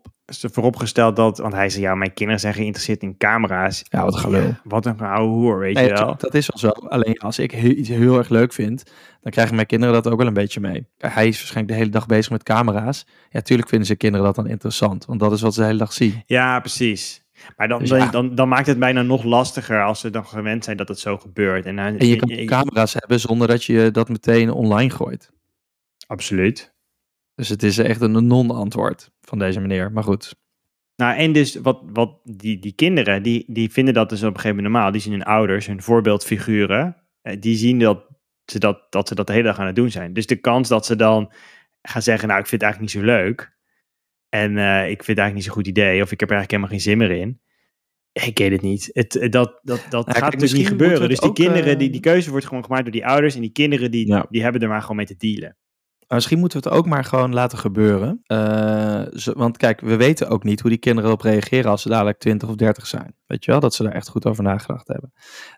[0.53, 3.85] vooropgesteld dat, want hij zei ja, mijn kinderen zijn geïnteresseerd in camera's.
[3.88, 4.55] Ja, wat gelul.
[4.64, 6.14] Wat een oude hoer, weet Nee, je wel.
[6.18, 6.68] dat is al zo.
[6.68, 8.83] Alleen als ik he- iets heel erg leuk vind,
[9.20, 10.87] dan krijgen mijn kinderen dat ook wel een beetje mee.
[10.99, 13.07] Hij is waarschijnlijk de hele dag bezig met camera's.
[13.31, 15.79] Ja, tuurlijk vinden ze kinderen dat dan interessant, want dat is wat ze de hele
[15.79, 16.22] dag zien.
[16.27, 17.25] Ja, precies.
[17.57, 18.11] Maar dan, Dus dan, ja.
[18.11, 21.19] dan, dan maakt het bijna nog lastiger als ze dan gewend zijn dat het zo
[21.19, 21.67] gebeurt.
[21.67, 25.31] En, dan, En je kan ook camera's hebben zonder dat je dat meteen online gooit.
[26.07, 26.75] Absoluut.
[27.35, 29.93] Dus het is echt een non-antwoord van deze meneer.
[29.93, 30.35] Maar goed,
[30.97, 34.35] Nou, en dus wat, wat die, die kinderen, die, die vinden dat dus op een
[34.35, 34.93] gegeven moment normaal.
[34.93, 38.07] Die zien hun ouders, hun voorbeeldfiguren, eh, die zien dat
[38.45, 40.13] ze dat, dat ze dat de hele dag aan het doen zijn.
[40.13, 41.33] Dus de kans dat ze dan
[41.83, 43.56] gaan zeggen, nou, ik vind het eigenlijk niet zo leuk.
[44.29, 46.03] En eh, ik vind het eigenlijk niet zo'n goed idee.
[46.03, 47.41] Of ik heb er eigenlijk helemaal geen zin meer in.
[48.27, 48.91] Ik weet het niet.
[48.93, 51.09] Het, het- dat dat, dat kijk, gaat dus misschien niet gebeuren.
[51.09, 53.35] Dus die kinderen, eh, die, die keuze wordt gewoon gemaakt door die ouders.
[53.35, 54.27] En die kinderen, die, Ja.
[54.31, 55.57] die hebben er maar gewoon mee te dealen.
[56.09, 58.21] Misschien moeten we het ook maar gewoon laten gebeuren.
[58.23, 61.89] Eh, zo- want kijk, we weten ook niet hoe die kinderen erop reageren als ze
[61.89, 63.15] dadelijk 20 of 30 zijn.
[63.27, 65.12] Weet je wel, dat ze daar echt goed over nagedacht hebben.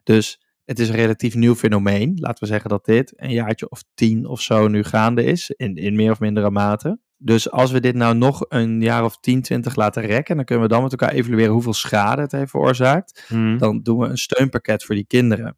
[0.04, 2.12] Dus het is een relatief nieuw fenomeen.
[2.20, 5.74] Laten we zeggen dat dit een jaartje of tien of zo nu gaande is, in,
[5.76, 6.98] in meer of mindere mate.
[7.18, 10.64] Dus als we dit nou nog een jaar of 10, 20 laten rekken, dan kunnen
[10.64, 13.24] we dan met elkaar evalueren hoeveel schade het heeft veroorzaakt.
[13.58, 15.56] Dan doen we een steunpakket voor die kinderen.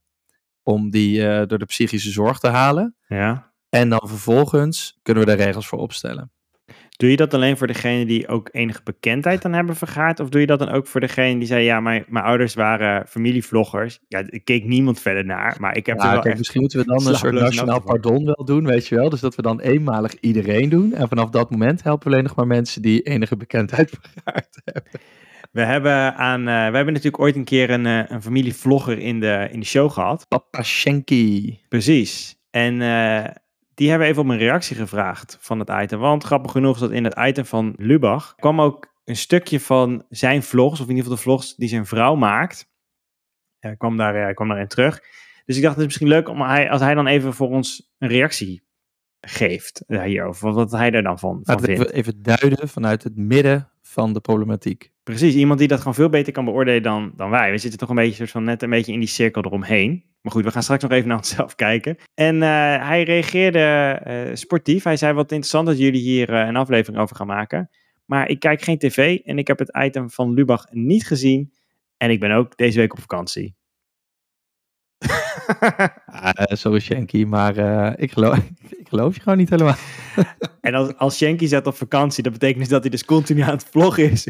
[0.63, 2.97] Om die eh, door de psychische zorg te halen.
[3.07, 3.53] Ja.
[3.69, 6.33] En dan vervolgens kunnen we daar regels voor opstellen.
[7.01, 10.21] Doe je dat alleen voor degene die ook enige bekendheid dan hebben vergaard?
[10.21, 13.07] Of doe je dat dan ook voor degene die zei, ja, mijn, mijn ouders waren
[13.07, 13.99] familievloggers.
[14.09, 16.85] Ja, ik keek niemand verder naar, maar ik heb er wel kijk, misschien moeten we
[16.85, 19.09] dan een soort nationaal pardon wel doen, weet je wel.
[19.09, 20.95] Dus dat we dan eenmalig iedereen doen.
[20.95, 25.01] En vanaf dat moment helpen we alleen nog maar mensen die enige bekendheid vergaard hebben.
[25.53, 29.21] We hebben, aan, eh, we hebben natuurlijk ooit een keer een, eh, een familievlogger in
[29.21, 30.27] de, in de show gehad.
[30.29, 31.59] Papa Shenky.
[31.69, 32.39] Precies.
[32.51, 33.25] En eh,
[33.81, 35.99] die hebben even op een reactie gevraagd van het item.
[35.99, 40.05] Want grappig genoeg is dat in het item van Lubach kwam ook een stukje van
[40.09, 42.69] zijn vlogs, of in ieder geval de vlogs die zijn vrouw maakt.
[43.59, 45.01] Hij kwam, daar, eh, kwam daarin terug.
[45.45, 47.93] Dus ik dacht, het is misschien leuk om hij, als hij dan even voor ons
[47.99, 48.63] een reactie
[49.21, 50.47] geeft eh, hierover.
[50.47, 51.91] Wat, wat hij er dan van, van Laten we vindt.
[51.91, 54.93] even, even duiden vanuit het midden van de problematiek.
[55.03, 57.51] Precies, iemand die dat gewoon veel beter kan beoordelen dan, dan wij.
[57.51, 60.10] We zitten toch een beetje soort van net een beetje in die cirkel eromheen.
[60.21, 61.97] Maar goed, we gaan straks nog even naar onszelf kijken.
[62.15, 62.49] En eh,
[62.87, 64.85] hij reageerde eh, sportief.
[64.85, 67.71] Hij zei wat interessant dat jullie hier eh, een aflevering over gaan maken.
[68.05, 71.53] Maar ik kijk geen tv en ik heb het item van Lubach niet gezien.
[71.97, 73.57] En ik ben ook deze week op vakantie.
[76.63, 78.37] Sorry Shanky, maar uh, ik, geloof,
[78.83, 79.75] ik geloof je gewoon niet helemaal.
[80.61, 83.51] en als, als Shanky zet op vakantie, dat betekent dus dat hij dus continu aan
[83.51, 84.27] het vloggen is.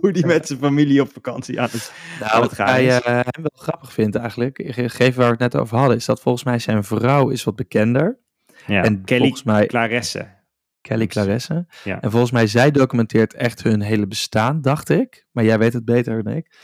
[0.00, 3.58] hoe die met zijn familie op vakantie aan het, nou, wat hij uh, hem wel
[3.58, 6.84] grappig vindt eigenlijk, gegeven waar we het net over hadden, is dat volgens mij zijn
[6.84, 8.18] vrouw is wat bekender.
[8.66, 10.34] Ja, en Kelly volgens mij, Claresse.
[10.80, 11.66] Kelly Claresse.
[11.84, 12.00] Ja.
[12.00, 15.26] En volgens mij, zij documenteert echt hun hele bestaan, dacht ik.
[15.32, 16.56] Maar jij weet het beter dan ik.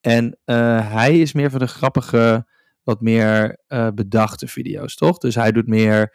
[0.00, 0.38] En
[0.82, 2.46] hij is meer van de grappige
[2.88, 5.18] wat meer uh, bedachte video's, toch?
[5.18, 6.14] Dus hij doet meer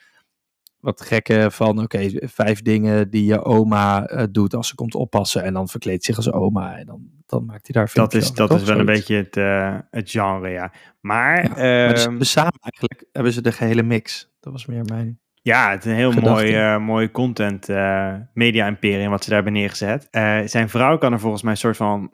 [0.80, 5.44] wat gekke van, oké, vijf dingen die je oma uh, doet als ze komt oppassen.
[5.44, 8.32] En dan verkleedt zich als oma en dan, dan maakt hij daar veel Dat is,
[8.32, 10.74] dat is wel een beetje het, uh, het genre, ja.
[11.02, 14.32] Maar, ja, maar dus ehm, samen eigenlijk hebben ze de gehele mix.
[14.40, 15.20] Dat was meer mijn...
[15.42, 19.44] Ja, het is een heel mooi, uh, mooi content uh, media imperium wat ze daar
[19.44, 20.08] hebben neergezet.
[20.12, 22.12] Uh, zijn vrouw kan er volgens mij een soort van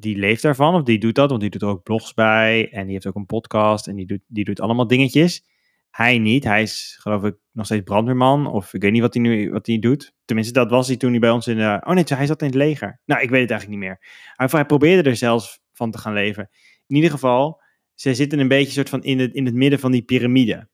[0.00, 2.84] die leeft daarvan, of die doet dat, want die doet er ook blogs bij en
[2.84, 5.44] die heeft ook een podcast en die doet, die doet allemaal dingetjes.
[5.90, 9.22] Hij niet, hij is geloof ik nog steeds brandweerman, of ik weet niet wat hij
[9.22, 10.12] nu wat hij doet.
[10.24, 11.80] Tenminste, dat was hij toen hij bij ons in de...
[11.84, 13.00] Oh nee, hij zat in het leger.
[13.04, 13.98] Nou, ik weet het eigenlijk niet meer.
[14.36, 16.48] Hij, hij probeerde er zelfs van te gaan leven.
[16.86, 17.62] In ieder geval,
[17.94, 20.68] zij zitten een beetje soort van in het, in het midden van die piramide.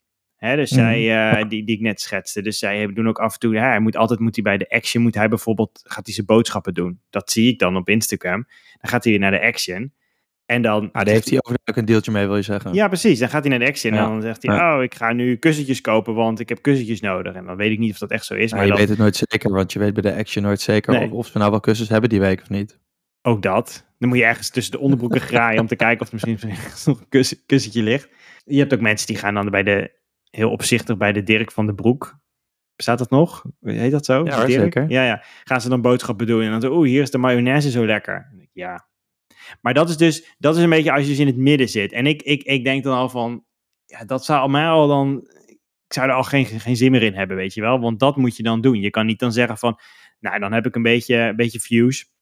[0.45, 1.01] Hè, dus zij,
[1.35, 2.43] uh, die, die ik net schetste.
[2.43, 5.03] Dus zij doen ook af en toe, hij moet altijd moet hij bij de action,
[5.03, 7.01] moet hij bijvoorbeeld, gaat hij zijn boodschappen doen.
[7.11, 8.47] Dat zie ik dan op Instagram.
[8.81, 9.93] Dan gaat hij weer naar de action.
[10.47, 10.83] En dan...
[10.93, 12.75] Ah, daar heeft hij ook een deeltje mee, wil je zeggen?
[12.75, 13.19] Ja, precies.
[13.19, 15.81] Dan gaat hij naar de action en dan zegt hij, oh, ik ga nu kussentjes
[15.81, 17.35] kopen, want ik heb kussentjes nodig.
[17.35, 18.53] En dan weet ik niet of dat echt zo is.
[18.53, 18.79] maar je dan...
[18.79, 21.39] weet het nooit zeker, want je weet bij de action nooit zeker of, of ze
[21.39, 22.79] nou wel kussens hebben die week of niet.
[23.23, 23.87] Ook dat.
[23.99, 27.05] Dan moet je ergens tussen de onderbroeken graaien om te kijken of er misschien nog
[27.11, 28.09] een kussentje ligt.
[28.45, 30.03] Je hebt ook mensen die gaan dan bij de
[30.35, 32.19] heel opzichtig bij de Dirk van de Broek.
[32.77, 33.45] Bestaat dat nog?
[33.61, 34.25] Heet dat zo?
[34.25, 34.91] Ja, zeker.
[34.91, 35.25] Ja, ja.
[35.45, 38.49] Gaan ze dan boodschappen doen en dan oeh, hier is de mayonaise zo lekker.
[38.53, 38.89] Ja.
[39.61, 41.93] Maar dat is dus, dat is een beetje als je dus in het midden zit.
[41.93, 43.45] En ik, ik, ik denk dan al van,
[43.85, 45.29] ja, dat zou al mij al dan,
[45.87, 47.81] ik zou er al geen, geen zin meer in hebben, weet je wel.
[47.81, 48.81] Want dat moet je dan doen.
[48.81, 49.79] Je kan niet dan zeggen van,
[50.21, 52.13] nou, dan heb ik een beetje, een beetje views.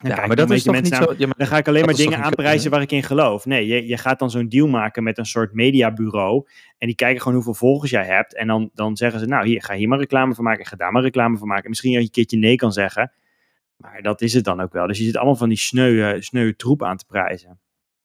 [0.00, 2.22] Dan ja, maar dat is toch niet zo, ja, dan ga ik alleen maar dingen
[2.22, 3.46] aanprijzen waar ik in geloof.
[3.46, 6.46] Nee, je, je gaat dan zo'n deal maken met een soort mediabureau.
[6.78, 8.36] En die kijken gewoon hoeveel volgers jij hebt.
[8.36, 10.66] En dan, dan zeggen ze, nou, hier, ga hier maar reclame van maken.
[10.66, 11.68] Ga daar maar reclame van maken.
[11.68, 13.12] Misschien dat je een keertje nee kan zeggen.
[13.76, 14.86] Maar dat is het dan ook wel.
[14.86, 17.58] Dus je zit allemaal van die sneu, sneu troep aan te prijzen.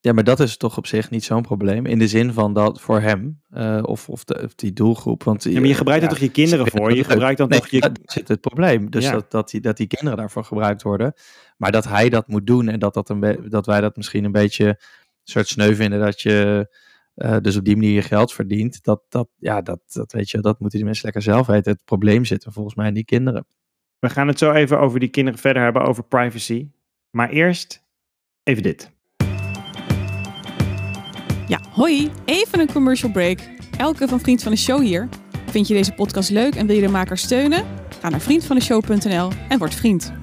[0.06, 1.86] Ja, maar dat is toch op zich niet zo'n probleem.
[1.86, 5.24] In de zin van dat voor hem, uh, of, of, de, of, die doelgroep.
[5.24, 6.94] Want, ja, maar je gebruikt er toch je kinderen voor?
[6.94, 7.80] Je gebruikt dan toch je...
[7.80, 8.90] Dat zit het probleem.
[8.90, 11.14] Dus dat, dat, die, dat die kinderen daarvoor gebruikt worden.
[11.58, 14.32] Maar dat hij dat moet doen en dat, dat, een dat wij dat misschien een
[14.32, 14.78] beetje een
[15.24, 16.70] soort sneu vinden dat je
[17.16, 18.84] uh, dus op die manier je geld verdient.
[18.84, 21.72] Dat, dat, ja, dat, dat weet je, dat moeten die mensen lekker zelf weten.
[21.72, 23.46] Het probleem zit er volgens mij in die kinderen.
[24.00, 26.70] We gaan het zo even over die kinderen verder hebben, over privacy.
[27.10, 27.84] Maar eerst
[28.44, 28.95] even dit.
[31.48, 33.40] Ja, hoi, even een commercial break.
[33.78, 35.10] Elke van Vriend van de Show hier.
[35.46, 37.64] Vind je deze podcast leuk en wil je de maker steunen?
[38.02, 40.14] Ga naar vriendvandeshow.nl en word vriend.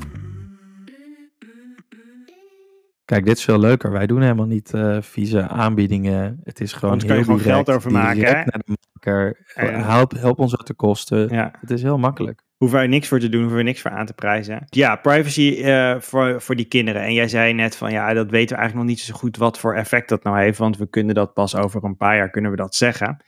[3.04, 3.90] Kijk, dit is veel leuker.
[3.90, 6.40] Wij doen helemaal niet uh, vieze aanbiedingen.
[6.44, 8.24] Het is gewoon Anders kan je gewoon geld over maken.
[8.24, 8.32] Hè?
[8.32, 9.38] Naar de maker.
[9.85, 11.28] Help, help ons uit de kosten.
[11.28, 11.52] Ja.
[11.61, 12.42] Het is heel makkelijk.
[12.62, 14.66] Hoeven wij niks voor te doen, hoeven we niks voor aan te prijzen.
[14.68, 17.03] Ja, privacy uh, voor, voor die kinderen.
[17.03, 19.59] En jij zei net van ja, dat weten we eigenlijk nog niet zo goed wat
[19.59, 20.59] voor effect dat nou heeft.
[20.59, 23.25] Want we kunnen dat pas over een paar jaar kunnen we dat zeggen.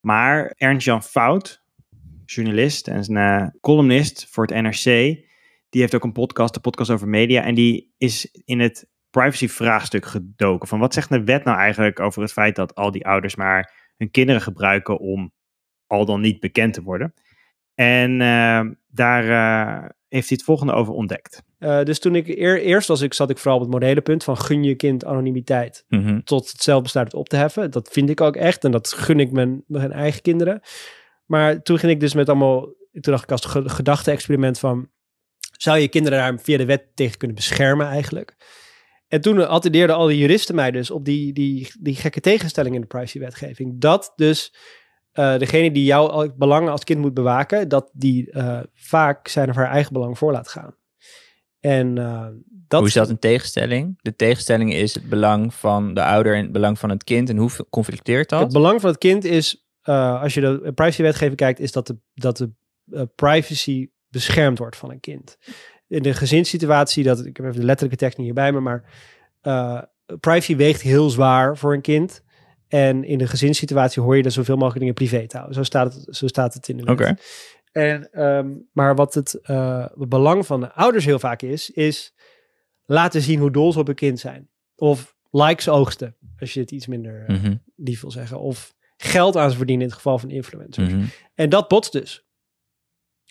[0.00, 1.62] Maar Ernst-Jan Fout,
[2.24, 4.84] journalist en uh, columnist voor het NRC,
[5.68, 7.42] die heeft ook een podcast, de podcast over media.
[7.42, 10.68] En die is in het privacy vraagstuk gedoken.
[10.68, 13.92] Van wat zegt de wet nou eigenlijk over het feit dat al die ouders maar
[13.96, 15.32] hun kinderen gebruiken om
[15.86, 17.14] al dan niet bekend te worden?
[17.76, 21.42] En uh, daar uh, heeft hij het volgende over ontdekt.
[21.58, 24.24] Uh, dus toen ik eer, eerst was ik, zat ik vooral op het morele punt
[24.24, 26.24] van gun je kind anonimiteit mm -hmm.
[26.24, 27.70] tot het zelfbesluit op te heffen.
[27.70, 30.60] Dat vind ik ook echt en dat gun ik mijn, mijn eigen kinderen.
[31.26, 32.60] Maar toen ging ik dus met allemaal,
[32.92, 34.88] toen dacht ik als gedachte-experiment van,
[35.56, 38.36] zou je kinderen daar via de wet tegen kunnen beschermen eigenlijk?
[39.08, 42.80] En toen attendeerden al die juristen mij dus op die, die, die gekke tegenstelling in
[42.80, 43.80] de privacywetgeving.
[43.80, 44.54] Dat dus
[45.18, 49.56] uh, degene die jouw belangen als kind moet bewaken, dat die uh, vaak zijn of
[49.56, 50.74] haar eigen belang voor laat gaan.
[51.60, 53.98] En, uh, dat hoe is dat een tegenstelling?
[54.02, 57.28] De tegenstelling is het belang van de ouder en het belang van het kind.
[57.28, 58.40] En hoe conflicteert dat?
[58.40, 62.36] Het belang van het kind is, als je de privacywetgeving kijkt, is dat de, dat
[62.36, 62.50] de
[63.14, 65.38] privacy beschermd wordt van een kind.
[65.88, 68.90] In de gezinssituatie, dat, ik heb even de letterlijke tekst niet hierbij me, maar
[70.20, 72.22] privacy weegt heel zwaar voor een kind.
[72.68, 75.56] En in de gezinssituatie hoor je er zoveel mogelijk dingen privé te houden.
[75.56, 76.92] Zo staat het, zo staat het in de wet.
[77.00, 77.16] Okay.
[77.72, 82.14] En, um, maar wat het, uh, belang van de ouders heel vaak is, is
[82.84, 84.48] laten zien hoe dol ze op een kind zijn.
[84.76, 87.54] Of likes oogsten, als je het iets minder uh, Mhm.
[87.76, 88.40] lief wil zeggen.
[88.40, 90.92] Of geld aan ze verdienen in het geval van influencers.
[90.92, 91.04] Mhm.
[91.34, 92.24] En dat botst dus.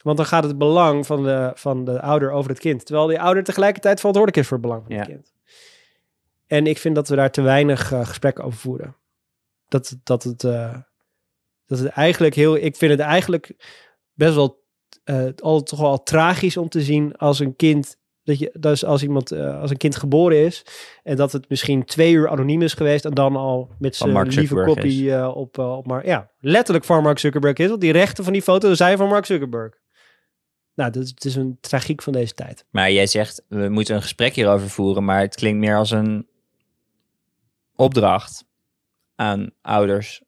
[0.01, 2.85] Want dan gaat het belang van de, van de ouder over het kind.
[2.85, 5.33] Terwijl die ouder tegelijkertijd verantwoordelijk is voor het belang van het kind.
[6.47, 8.95] En ik vind dat we daar te weinig eh, gesprekken over voeren.
[9.67, 10.77] Dat, dat, het, eh,
[11.65, 12.55] dat het eigenlijk heel...
[12.55, 13.55] Ik vind het eigenlijk
[14.13, 14.63] best wel
[15.03, 17.97] eh, altijd toch wel tragisch om te zien als een kind...
[18.23, 20.65] Dat je, dus als iemand, eh, als een kind geboren is
[21.03, 24.53] en dat het misschien twee uur anoniem is geweest en dan al met zijn lieve
[24.75, 28.41] kopie op, op maar ja, letterlijk van Mark Zuckerberg is, want die rechten van die
[28.41, 29.73] foto zijn van Mark Zuckerberg.
[30.73, 32.65] Nou, dat, is- het is een tragiek van deze tijd.
[32.69, 36.27] Maar jij zegt, we moeten een gesprek hierover voeren, maar het klinkt meer als een
[37.75, 38.44] opdracht
[39.15, 40.21] aan ouders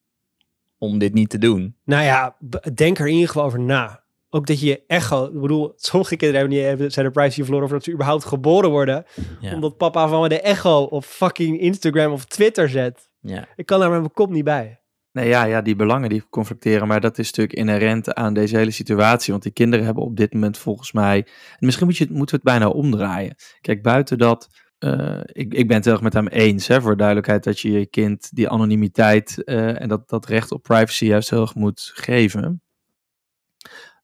[0.77, 1.75] om dit niet te doen.
[1.85, 2.37] Nou ja,
[2.73, 4.03] denk er in ieder geval over na.
[4.29, 7.85] Ook dat je je echo, ik bedoel, sommige kinderen hebben zijn de privacy verloren voordat
[7.85, 9.05] ze überhaupt geboren worden.
[9.41, 9.53] Ja.
[9.53, 13.09] Omdat papa van me de echo op fucking Instagram of Twitter zet.
[13.21, 13.47] Ja.
[13.55, 14.79] Ik kan daar met mijn kop niet bij.
[15.11, 18.71] Nee, ja, ja, die belangen die conflicteren, maar dat is natuurlijk inherent aan deze hele
[18.71, 19.31] situatie.
[19.31, 21.17] Want die kinderen hebben op dit moment volgens mij.
[21.59, 23.35] en Misschien moet je, het- moeten we het bijna omdraaien.
[23.61, 24.47] Kijk, buiten dat.
[24.77, 27.71] Eh, ik, ik ben het heel erg met hem eens, hè, voor duidelijkheid, dat je
[27.71, 31.91] je kind die anonimiteit eh, en dat, dat recht op privacy juist heel erg moet
[31.93, 32.61] geven.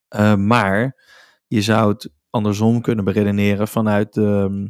[0.07, 1.01] Eh, maar
[1.47, 4.67] je zou het andersom kunnen beredeneren vanuit ehm,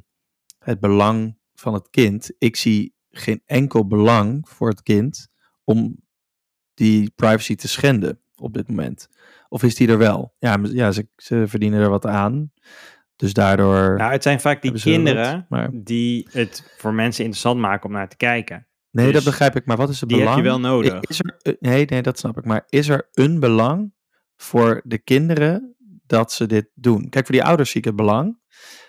[0.60, 2.32] het belang van het kind.
[2.38, 5.28] Ik zie geen enkel belang voor het kind
[5.64, 6.02] om
[6.74, 9.10] die privacy te schenden op dit moment?
[9.50, 10.36] Of is die er wel?
[10.40, 12.52] Ja, ja ze, ze verdienen er wat aan.
[13.16, 13.98] Dus daardoor.
[13.98, 18.10] Nou, het zijn vaak die kinderen maar- die het voor mensen interessant maken om naar
[18.10, 18.68] te kijken.
[18.92, 19.66] nee, dus dat begrijp ik.
[19.66, 20.44] Maar wat is het die heb belang?
[20.46, 21.00] je wel nodig.
[21.02, 22.46] Is er, eh, nee, nee, dat snap ik.
[22.46, 23.94] Maar is er een belang
[24.36, 27.10] voor de kinderen dat ze dit doen?
[27.10, 28.42] Kijk, voor die ouders zie ik het belang.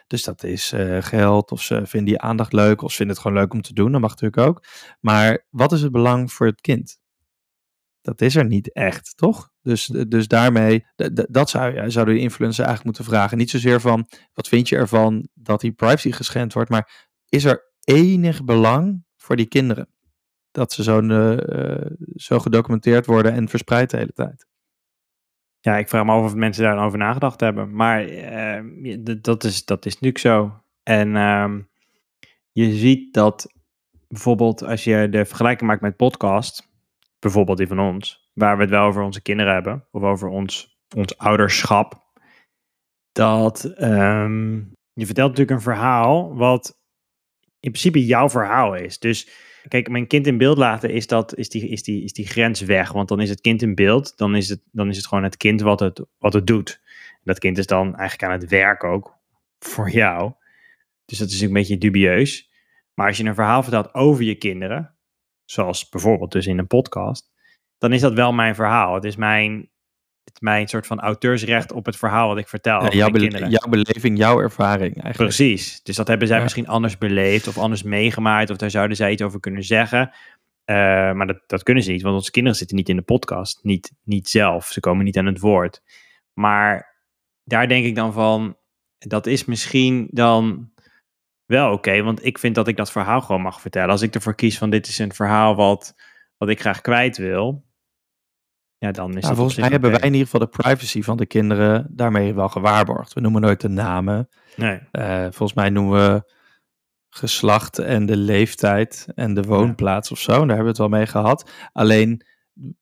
[0.06, 3.24] Dus dat is eh, geld, of ze vinden die aandacht leuk, of ze vinden het
[3.24, 3.92] gewoon leuk om te doen.
[3.92, 4.64] Dat mag natuurlijk ook.
[5.00, 6.98] Maar wat is het belang voor het kind?
[8.04, 9.50] Dat is er niet echt, toch?
[9.62, 13.38] Dus, dus daarmee, d- d- dat zou, je- zouden de influencer eigenlijk moeten vragen.
[13.38, 17.72] Niet zozeer van, wat vind je ervan dat die privacy geschend wordt, maar is er
[17.84, 19.88] enig belang voor die kinderen?
[20.50, 24.46] Dat ze zo, eh, eh, zo gedocumenteerd worden en verspreid de hele tijd.
[25.60, 27.74] Ja, ik vraag me af of mensen daar dan over nagedacht hebben.
[27.74, 28.62] Maar eh,
[29.04, 30.62] d- dat, is, dat is natuurlijk zo.
[30.82, 31.60] En ehm,
[32.52, 33.52] je ziet dat
[34.08, 36.72] bijvoorbeeld als je de vergelijking maakt met podcast,
[37.24, 40.78] bijvoorbeeld die van ons, waar we het wel over onze kinderen hebben, of over ons,
[40.96, 42.02] ons ouderschap,
[43.12, 44.54] dat ehm,
[44.92, 46.78] je vertelt natuurlijk een verhaal wat
[47.60, 48.98] in principe jouw verhaal is.
[48.98, 49.28] Dus
[49.68, 52.60] kijk, mijn kind in beeld laten is, dat, is, die, is, die, is die grens
[52.60, 52.92] weg.
[52.92, 55.36] Want dan is het kind in beeld, dan is het, dan is het gewoon het
[55.36, 56.80] kind wat het, wat het doet.
[57.22, 59.18] Dat kind is dan eigenlijk aan het werk ook
[59.58, 60.32] voor jou.
[61.04, 62.50] Dus dat is een beetje dubieus.
[62.94, 64.93] Maar als je een verhaal vertelt over je kinderen,
[65.44, 67.30] zoals bijvoorbeeld dus in een podcast,
[67.78, 68.94] dan is dat wel mijn verhaal.
[68.94, 69.70] Het is mijn,
[70.24, 73.50] het mijn soort van auteursrecht op het verhaal wat ik vertel Ja, jouw, kinderen.
[73.50, 75.16] jouw beleving, jouw ervaring eigenlijk.
[75.34, 75.82] Precies.
[75.82, 76.42] Dus dat hebben zij Ja.
[76.42, 78.50] misschien anders beleefd of anders meegemaakt.
[78.50, 80.10] Of daar zouden zij iets over kunnen zeggen.
[80.64, 80.74] Eh,
[81.12, 83.58] maar dat, dat kunnen ze niet, want onze kinderen zitten niet in de podcast.
[83.62, 84.66] Niet, niet zelf.
[84.66, 85.82] Ze komen niet aan het woord.
[86.32, 86.96] Maar
[87.44, 88.56] daar denk ik dan van,
[88.98, 90.70] dat is misschien dan
[91.46, 92.02] wel oké.
[92.02, 93.90] want ik vind dat ik dat verhaal gewoon mag vertellen.
[93.90, 95.94] Als ik ervoor kies van dit is een verhaal wat,
[96.36, 97.64] wat ik graag kwijt wil.
[98.78, 101.16] Ja, dan is Nou, dat volgens mij hebben wij in ieder geval de privacy van
[101.16, 103.12] de kinderen daarmee wel gewaarborgd.
[103.12, 104.28] We noemen nooit de namen.
[104.56, 104.80] Nee.
[104.90, 106.32] Eh, volgens mij noemen we
[107.08, 110.32] geslacht en de leeftijd en de woonplaats of zo.
[110.32, 111.50] Daar hebben we het wel mee gehad.
[111.72, 112.26] Alleen,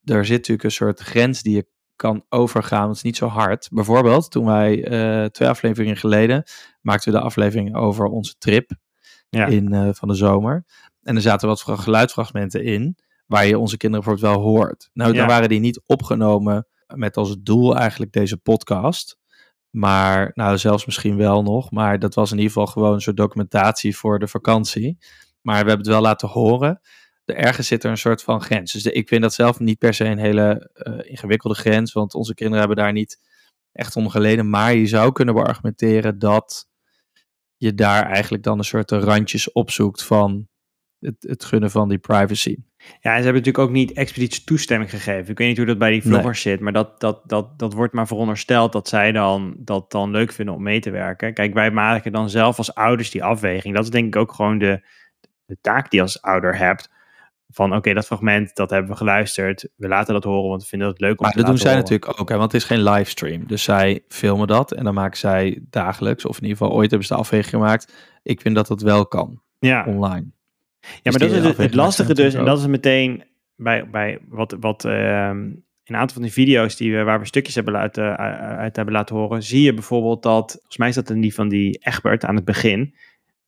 [0.04, 2.86] er zit natuurlijk een soort grens die je kan overgaan.
[2.88, 3.68] Het is niet zo hard.
[3.72, 6.42] Bijvoorbeeld, toen wij eh, twee afleveringen geleden
[6.80, 8.70] maakten we de aflevering over onze trip
[9.28, 9.46] Ja.
[9.46, 10.64] in, eh, van de zomer.
[11.02, 14.90] En er zaten wat geluidsfragmenten in waar je onze kinderen bijvoorbeeld wel hoort.
[14.92, 15.28] Nou, dan Ja.
[15.28, 19.18] waren die niet opgenomen met als doel eigenlijk deze podcast.
[19.70, 21.70] Maar, nou, zelfs misschien wel nog.
[21.70, 24.98] Maar dat was in ieder geval gewoon een soort documentatie voor de vakantie.
[25.42, 26.80] Maar we hebben het wel laten horen.
[27.32, 28.72] Er ergens zit er een soort van grens.
[28.72, 31.92] Dus de- ik vind dat zelf niet per se een hele eh, ingewikkelde grens.
[31.92, 33.20] Want onze kinderen hebben daar niet
[33.72, 34.50] echt om geleden.
[34.50, 36.66] Maar je zou kunnen beargumenteren dat
[37.56, 40.48] je daar eigenlijk dan een soort randjes opzoekt van
[40.98, 42.56] het, het gunnen van die privacy.
[42.76, 45.30] Ja, en ze hebben natuurlijk ook niet expliciet toestemming gegeven.
[45.30, 46.12] Ik weet niet hoe dat bij die Nee.
[46.12, 50.10] vloggers zit, maar dat, dat, dat, dat wordt maar verondersteld dat zij dan, dat dan
[50.10, 51.34] leuk vinden om mee te werken.
[51.34, 53.74] Kijk, wij maken dan zelf als ouders die afweging.
[53.74, 54.86] Dat is denk ik ook gewoon de,
[55.46, 56.90] de taak die je als ouder hebt.
[57.52, 59.68] Van oké, dat fragment, dat hebben we geluisterd.
[59.76, 61.70] We laten dat horen, want we vinden het leuk om Maar te dat doen zij
[61.70, 61.82] horen.
[61.82, 63.46] natuurlijk ook, hè, want het is geen livestream.
[63.46, 67.08] Dus zij filmen dat en dan maken zij dagelijks, of in ieder geval ooit hebben
[67.08, 67.92] ze de afweging gemaakt.
[68.22, 70.26] Ik vind dat dat wel kan, Ja, online.
[70.80, 72.34] Ja, maar die dat is het, lastige dus.
[72.34, 73.24] En dat is meteen
[73.56, 75.50] bij, bij wat, wat ehm,
[75.84, 78.16] een aantal van die video's die we, waar we stukjes hebben laten, u-
[78.56, 81.48] uit hebben laten horen, zie je bijvoorbeeld dat, volgens mij is dat in die van
[81.48, 82.80] die Egbert aan het begin,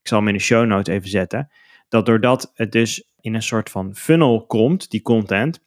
[0.02, 1.50] ik zal hem in de show notes even zetten,
[1.88, 5.60] dat doordat het dus in een soort van funnel komt, die content,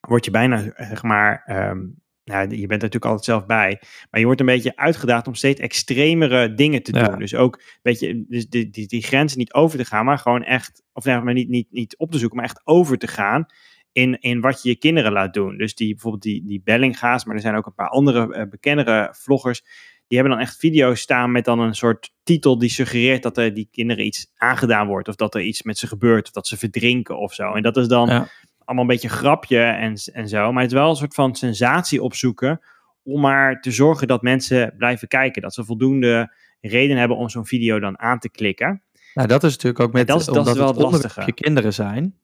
[0.00, 1.80] word je bijna, zeg maar, ehm,
[2.24, 3.80] nou, je bent er natuurlijk altijd zelf bij,
[4.10, 7.08] maar je wordt een beetje uitgedaagd om steeds extremere dingen te Ja.
[7.08, 7.18] doen.
[7.18, 10.42] Dus ook, weet je, dus die, die, die grenzen niet over te gaan, maar gewoon
[10.44, 13.46] echt, of nee, maar niet, niet, niet op te zoeken, maar echt over te gaan
[13.92, 15.56] in, in wat je je kinderen laat doen.
[15.56, 19.14] Dus die, bijvoorbeeld die, die Bellinga's, maar er zijn ook een paar andere eh, bekendere
[19.16, 19.64] vloggers,
[20.08, 23.54] die hebben dan echt video's staan met dan een soort titel die suggereert dat er
[23.54, 26.56] die kinderen iets aangedaan wordt, of dat er iets met ze gebeurt, of dat ze
[26.56, 27.52] verdrinken of zo.
[27.52, 28.26] En dat is dan Ja.
[28.64, 31.34] allemaal een beetje een grapje en, en zo, maar het is wel een soort van
[31.34, 32.60] sensatie opzoeken
[33.02, 37.46] om maar te zorgen dat mensen blijven kijken, dat ze voldoende reden hebben om zo'n
[37.46, 38.82] video dan aan te klikken.
[39.14, 41.22] Nou, dat is natuurlijk ook met, dat is- dat is omdat wel het lastige.
[41.26, 42.18] je kinderen zijn,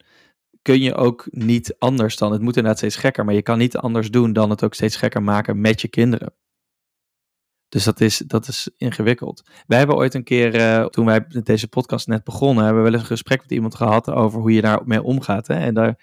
[0.63, 3.77] kun je ook niet anders dan, het moet inderdaad steeds gekker, maar je kan niet
[3.77, 6.33] anders doen dan het ook steeds gekker maken met je kinderen.
[7.71, 9.43] Dus dat is, dat is ingewikkeld.
[9.67, 12.89] Wij hebben ooit een keer, eh, toen wij met deze podcast net begonnen, hebben we
[12.89, 15.47] wel eens een gesprek met iemand gehad over hoe je daarmee omgaat.
[15.47, 15.55] Hè?
[15.55, 16.01] En daar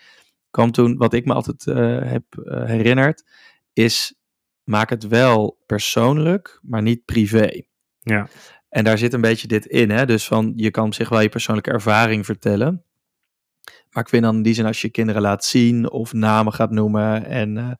[0.49, 3.23] kwam toen, wat ik me altijd eh, heb eh, herinnerd,
[3.73, 4.15] is
[4.63, 7.61] maak het wel persoonlijk, maar niet privé.
[7.99, 8.27] Ja.
[8.69, 10.05] En daar zit een beetje dit in, hè?
[10.05, 12.85] Dus van je kan zich wel je persoonlijke ervaring vertellen.
[13.97, 16.71] Maar ik vind dan in die zin als je kinderen laat zien of namen gaat
[16.71, 17.71] noemen en, eh,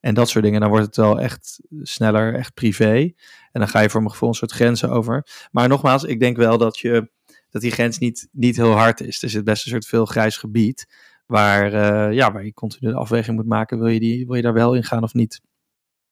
[0.00, 3.12] en dat soort dingen, dan wordt het wel echt sneller, echt privé.
[3.52, 5.26] En dan ga je voor mijn gevoel een soort grenzen over.
[5.50, 7.10] Maar nogmaals, ik denk wel dat, je,
[7.50, 9.22] dat die grens niet, niet heel hard is.
[9.22, 10.86] Er zit best een soort veel grijs gebied
[11.26, 13.78] waar, eh, ja, waar je continu de afweging moet maken.
[13.78, 15.40] Wil je, die, wil je daar wel in gaan of niet?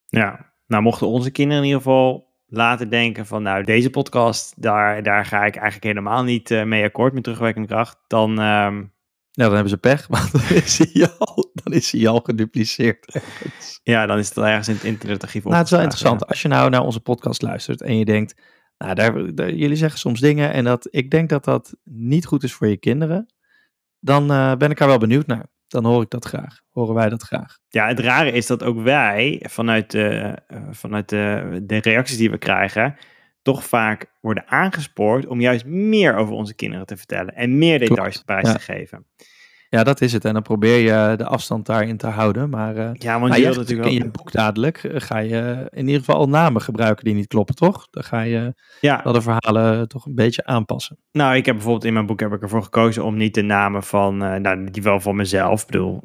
[0.06, 5.02] Ja, nou mochten onze kinderen in ieder geval laten denken van nou deze podcast, daar,
[5.02, 8.82] daar ga ik eigenlijk helemaal niet eh, mee akkoord met terugwerkende kracht, dan ehm,
[9.36, 13.20] Ja, dan hebben ze pech, want dan is hij al, dan is hij al gedupliceerd.
[13.82, 16.26] ja, dan is het ergens in het internetarchief Nou, het is wel interessant.
[16.26, 18.40] Als je nou naar onze podcast luistert en je denkt,
[18.78, 22.42] nou, daar, daar- jullie zeggen soms dingen en dat ik denk dat dat niet goed
[22.42, 23.26] is voor je kinderen,
[23.98, 25.46] dan eh, ben ik daar wel benieuwd naar.
[25.66, 26.60] Dan hoor ik dat graag.
[26.70, 27.58] Horen wij dat graag.
[27.68, 32.30] Ja, het rare is dat ook wij vanuit, de, eh, vanuit de, de reacties die
[32.30, 32.96] we krijgen,
[33.44, 38.22] toch vaak worden aangespoord om juist meer over onze kinderen te vertellen en meer details
[38.22, 38.52] prijs ja.
[38.52, 39.06] te geven.
[39.68, 40.24] Ja, dat is het.
[40.24, 42.50] En dan probeer je de afstand daarin te houden.
[42.50, 45.66] Maar eh Ja, want maar je wilt natuurlijk in je boek dadelijk eh, ga je
[45.70, 47.86] in ieder geval al namen gebruiken die niet kloppen, toch?
[47.90, 50.98] Dan ga je Ja, wel de verhalen toch een beetje aanpassen.
[51.12, 53.82] Nou, ik heb bijvoorbeeld in mijn boek heb ik ervoor gekozen om niet de namen
[53.82, 56.02] van, eh, nou, die wel van mezelf, ik bedoel,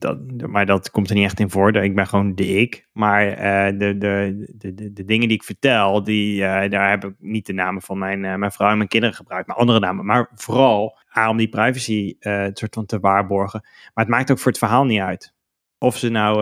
[0.00, 1.76] dat, maar dat komt er niet echt in voor.
[1.76, 2.88] Ik ben gewoon de ik.
[2.92, 7.04] Maar eh, de, de, de, de, de dingen die ik vertel, die, eh, daar heb
[7.04, 9.80] ik niet de namen van mijn, eh, mijn vrouw en mijn kinderen gebruikt, maar andere
[9.80, 10.04] namen.
[10.04, 10.98] Maar vooral
[11.28, 12.14] om die privacy
[12.52, 13.60] soort van te waarborgen.
[13.62, 15.34] Maar het maakt ook voor het verhaal niet uit.
[15.78, 16.38] Of ze nou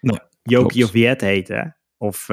[0.00, 2.26] Nee, Jopie of Jet heten, of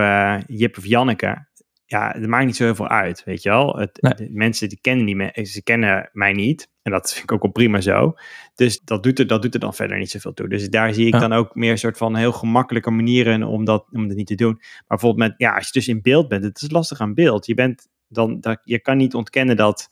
[0.46, 1.48] Jip of Janneke
[1.86, 3.78] ja, het maakt niet zo heel veel uit, weet je wel.
[3.78, 4.14] Het, Nee.
[4.14, 6.70] de mensen die kennen, die me, ze kennen mij niet.
[6.82, 8.14] En dat vind ik ook wel prima zo.
[8.56, 10.48] Dus dat doet er, dat doet er dan verder niet zoveel toe.
[10.50, 11.20] Dus daar zie ik Ja.
[11.20, 14.36] dan ook meer een soort van heel gemakkelijke manieren om dat, om dat niet te
[14.36, 14.54] doen.
[14.60, 17.46] Maar bijvoorbeeld met, ja, als je dus in beeld bent, het is lastig aan beeld.
[17.46, 19.90] Je bent dan, dat, je kan niet ontkennen dat,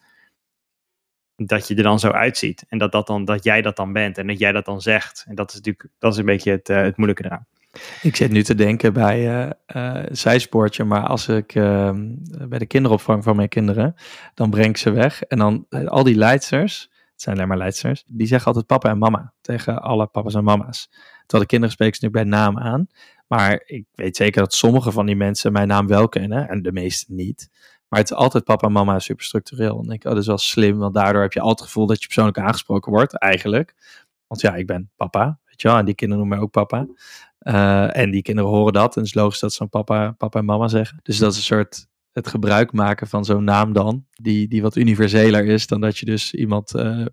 [1.36, 2.66] dat je er dan zo uitziet.
[2.68, 5.26] En dat, dat, dan, dat jij dat dan bent en dat jij dat dan zegt.
[5.28, 7.48] En dat is natuurlijk, dat is een beetje het, eh, het moeilijke eraan.
[8.02, 11.92] Ik zit nu te denken bij eh, zijspoortje, maar als ik eh,
[12.48, 13.96] bij de kinderopvang van mijn kinderen,
[14.34, 15.22] dan breng ik ze weg.
[15.22, 18.90] En dan eh, al die leidsters, het zijn alleen maar leidsters, die zeggen altijd papa
[18.90, 20.88] en mama tegen alle papa's en mama's.
[20.92, 22.88] Terwijl de kinderen spreken ze nu bij naam aan.
[23.28, 26.72] Maar ik weet zeker dat sommige van die mensen mijn naam wel kennen en de
[26.72, 27.50] meeste niet.
[27.88, 29.84] Maar het is altijd papa en mama super structureel.
[29.84, 32.00] En ik, oh, dat is wel slim, want daardoor heb je altijd het gevoel dat
[32.00, 33.76] je persoonlijk aangesproken wordt, eigenlijk.
[34.28, 36.88] Want ja, ik ben papa, weet je wel, en die kinderen noemen mij ook papa.
[37.44, 38.96] Uh, en die kinderen horen dat.
[38.96, 41.00] En het is logisch dat ze dan papa, papa en mama zeggen.
[41.02, 44.06] Dus dat is een soort het gebruik maken van zo'n naam dan.
[44.10, 47.06] Die, die wat universeler is dan dat je dus iemand uh,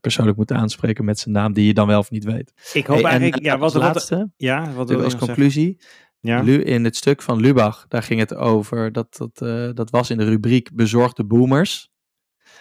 [0.00, 2.52] persoonlijk moet aanspreken met zijn naam die je dan wel of niet weet.
[2.72, 5.80] Ik hoop hey, eigenlijk, en, ja, wat laatste, wat, ja, wat wil als conclusie.
[6.20, 6.40] Ja?
[6.40, 10.10] Lu, in het stuk van Lubach, daar ging het over, dat, dat, uh, dat was
[10.10, 11.90] in de rubriek bezorgde boomers.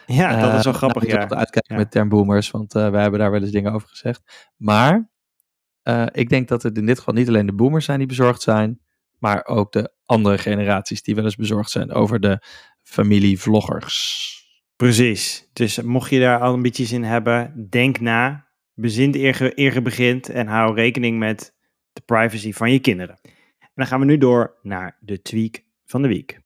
[0.05, 1.27] Ja, dat is wel grappig, nou, ja.
[1.27, 1.81] Uitkijken ja.
[1.81, 4.51] met term boomers, want uh, wij hebben daar wel eens dingen over gezegd.
[4.55, 5.09] Maar
[5.87, 8.41] uh, ik denk dat het in dit geval niet alleen de boomers zijn die bezorgd
[8.41, 8.79] zijn,
[9.19, 12.43] maar ook de andere generaties die wel eens bezorgd zijn over de
[12.81, 14.23] familievloggers.
[14.75, 15.49] Precies.
[15.53, 20.47] Dus mocht je daar al ambities in hebben, denk na, bezin eer je begint en
[20.47, 21.53] hou rekening met
[21.93, 23.19] de privacy van je kinderen.
[23.59, 26.43] En dan gaan we nu door naar de tweak van de week.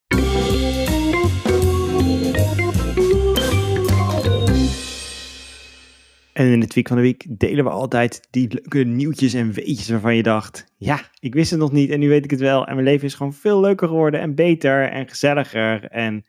[6.39, 9.89] En in de tweak van de week delen we altijd die leuke nieuwtjes en weetjes
[9.89, 12.67] waarvan je dacht, ja, ik wist het nog niet en nu weet ik het wel.
[12.67, 16.25] En mijn leven is gewoon veel leuker geworden en beter en gezelliger en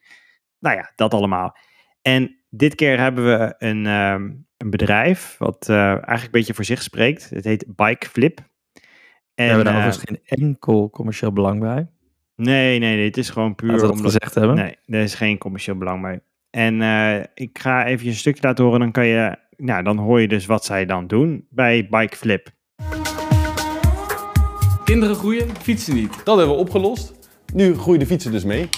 [0.58, 1.56] nou ja, dat allemaal.
[2.02, 6.64] En dit keer hebben we een, ehm, een bedrijf wat uh, eigenlijk een beetje voor
[6.64, 7.30] zich spreekt.
[7.30, 8.38] Het heet Bike Flip.
[8.38, 8.44] En,
[9.34, 11.88] we hebben daar uh, overigens geen enkel commercieel belang bij.
[12.36, 13.70] Nee, nee, nee, het is gewoon puur...
[13.70, 14.56] Laten we dat gezegd hebben.
[14.56, 16.20] Nee, er is geen commercieel belang bij.
[16.50, 19.48] En uh, ik ga even een stukje laten horen, dan kan je...
[19.62, 22.50] Nou, dan hoor je dus wat zij dan doen bij Bike Flip.
[24.84, 26.24] Kinderen groeien, fietsen niet.
[26.24, 27.12] Dat hebben we opgelost.
[27.54, 28.68] Nu groeien de fietsen dus mee.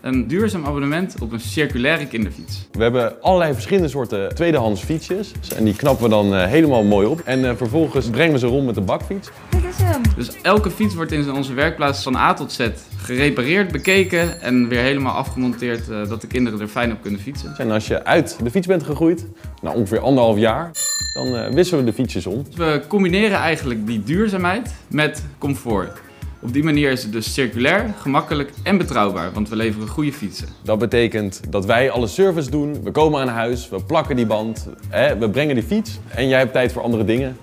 [0.00, 2.68] Een duurzaam abonnement op een circulaire kinderfiets.
[2.72, 5.32] We hebben allerlei verschillende soorten tweedehands fietsjes.
[5.56, 7.20] En die knappen we dan uh, helemaal mooi op.
[7.20, 9.30] En uh, vervolgens brengen we ze rond met de bakfiets.
[9.48, 10.02] Dit is hem.
[10.16, 14.82] Dus elke fiets wordt in onze werkplaats van A tot Z gerepareerd, bekeken en weer
[14.82, 15.88] helemaal afgemonteerd.
[15.88, 17.54] Uh, dat de kinderen er fijn op kunnen fietsen.
[17.56, 19.26] En als je uit de fiets bent gegroeid,
[19.62, 20.70] na ongeveer anderhalf jaar,
[21.14, 22.44] dan wisselen we de fietsjes om.
[22.44, 26.04] Dus we combineren eigenlijk die duurzaamheid met comfort.
[26.40, 30.48] Op die manier is het dus circulair, gemakkelijk en betrouwbaar, want we leveren goede fietsen.
[30.62, 34.68] Dat betekent dat wij alle service doen, we komen aan huis, we plakken die band,
[34.88, 37.36] hè, we brengen die fiets en jij hebt tijd voor andere dingen.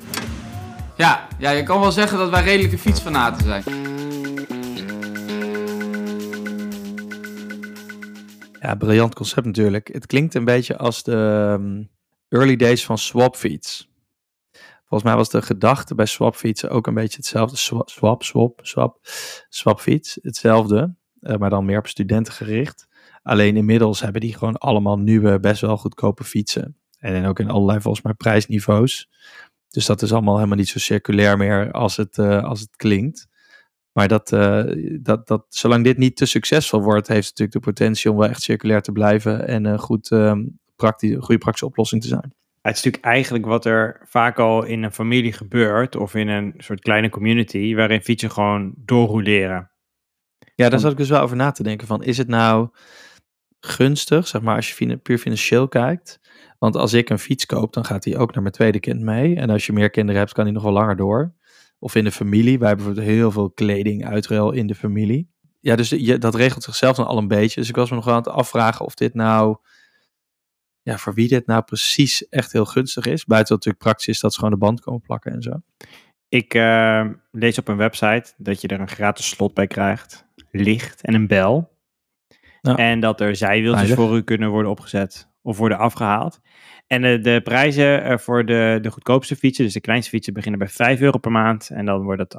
[0.98, 3.64] Ja, ja, je kan wel zeggen dat wij redelijke fietsfanaten zijn.
[8.60, 9.90] Ja, briljant concept natuurlijk.
[9.94, 11.90] Het klinkt een beetje als de um,
[12.30, 13.92] early days van Swapfiets.
[14.94, 17.58] Volgens mij was de gedachte bij swapfietsen ook een beetje hetzelfde.
[17.58, 19.00] Swap, swap, swap, swap
[19.50, 20.96] swapfiets, hetzelfde.
[21.20, 22.88] Uh, maar dan meer op studenten gericht.
[23.22, 26.78] Alleen inmiddels hebben die gewoon allemaal nieuwe, best wel goedkope fietsen.
[26.98, 29.10] En ook in allerlei volgens mij prijsniveaus.
[29.70, 33.28] Dus dat is allemaal helemaal niet zo circulair meer als het, uh, als het klinkt.
[33.92, 37.72] Maar dat, uh, dat, dat, zolang dit niet te succesvol wordt, heeft het natuurlijk de
[37.72, 42.08] potentie om wel echt circulair te blijven en een goed, um, goede praktische oplossing te
[42.08, 42.34] zijn.
[42.64, 46.54] Het is natuurlijk eigenlijk wat er vaak al in een familie gebeurt, of in een
[46.58, 49.72] soort kleine community, waarin fietsen gewoon doorrouleren.
[50.56, 52.70] Ja, daar zat ik dus wel over na te denken van, is het nou
[53.60, 56.20] gunstig, zeg maar, als je puur financieel kijkt?
[56.60, 59.36] Want als ik een fiets koop, dan gaat die ook naar mijn tweede kind mee.
[59.36, 61.34] En als je meer kinderen hebt, kan die nog wel langer door.
[61.80, 62.60] Of in de familie.
[62.60, 65.30] Wij hebben bijvoorbeeld heel veel kleding uitruil in de familie.
[65.60, 67.60] Ja, dus je, dat regelt zichzelf dan al een beetje.
[67.60, 69.58] Dus ik was me nog aan het afvragen of dit nou
[70.84, 73.26] ja, voor wie dit nou precies echt heel gunstig is.
[73.26, 75.62] Buiten dat natuurlijk praktisch is dat ze gewoon de band komen plakken en zo.
[76.30, 81.02] Ik uh, lees op een website dat je er een gratis slot bij krijgt, licht
[81.02, 81.72] en een bel.
[82.62, 84.06] En dat er zijwieltjes Veilig.
[84.06, 86.42] voor u kunnen worden opgezet of worden afgehaald.
[86.88, 90.60] En de, de prijzen uh, voor de, de goedkoopste fietsen, dus de kleinste fietsen, beginnen
[90.60, 91.70] bij 5 euro per maand.
[91.70, 92.36] En dan wordt het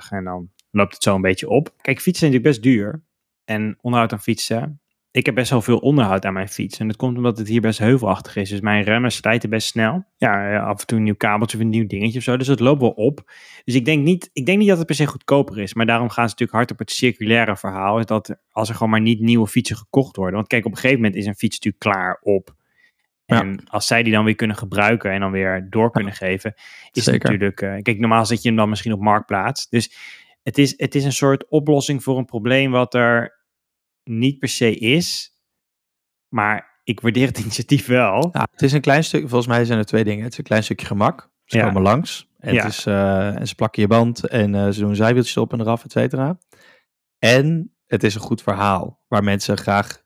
[0.00, 1.74] 8,50 en dan loopt het zo een beetje op.
[1.80, 3.02] Kijk, fietsen zijn natuurlijk best duur.
[3.44, 4.79] En onderhoud aan fietsen
[5.12, 6.78] ik heb best wel veel onderhoud aan mijn fiets.
[6.78, 8.50] En dat komt omdat het hier best heuvelachtig is.
[8.50, 10.04] Dus mijn remmen slijten best snel.
[10.16, 12.36] Ja, af en toe een nieuw kabeltje of een nieuw dingetje of zo.
[12.36, 13.32] Dus het loopt wel op.
[13.64, 15.74] Dus ik denk niet, ik denk niet dat het per se goedkoper is.
[15.74, 18.04] Maar daarom gaan ze natuurlijk hard op het circulaire verhaal.
[18.04, 20.34] Dat als er gewoon maar niet nieuwe fietsen gekocht worden.
[20.34, 22.54] Want kijk, op een gegeven moment is een fiets natuurlijk klaar op.
[23.26, 23.58] En ja.
[23.66, 26.54] als zij die dan weer kunnen gebruiken en dan weer door kunnen geven,
[26.92, 27.60] is het natuurlijk.
[27.60, 29.68] Uh, kijk, normaal zet je hem dan misschien op marktplaats.
[29.68, 29.94] Dus
[30.42, 33.39] het is, het is een soort oplossing voor een probleem wat er
[34.10, 35.34] niet per se is.
[36.28, 38.28] Maar ik waardeer het initiatief wel.
[38.32, 40.22] Ja, het is een klein stuk, volgens mij zijn er twee dingen.
[40.22, 41.30] Het is een klein stukje gemak.
[41.44, 41.66] Ze ja.
[41.66, 42.28] komen langs.
[42.38, 42.62] En, ja.
[42.62, 45.60] het is, uh, en ze plakken je band en uh, ze doen zijwieltjes op en
[45.60, 46.38] eraf, et cetera.
[47.18, 50.02] En het is een goed verhaal waar mensen graag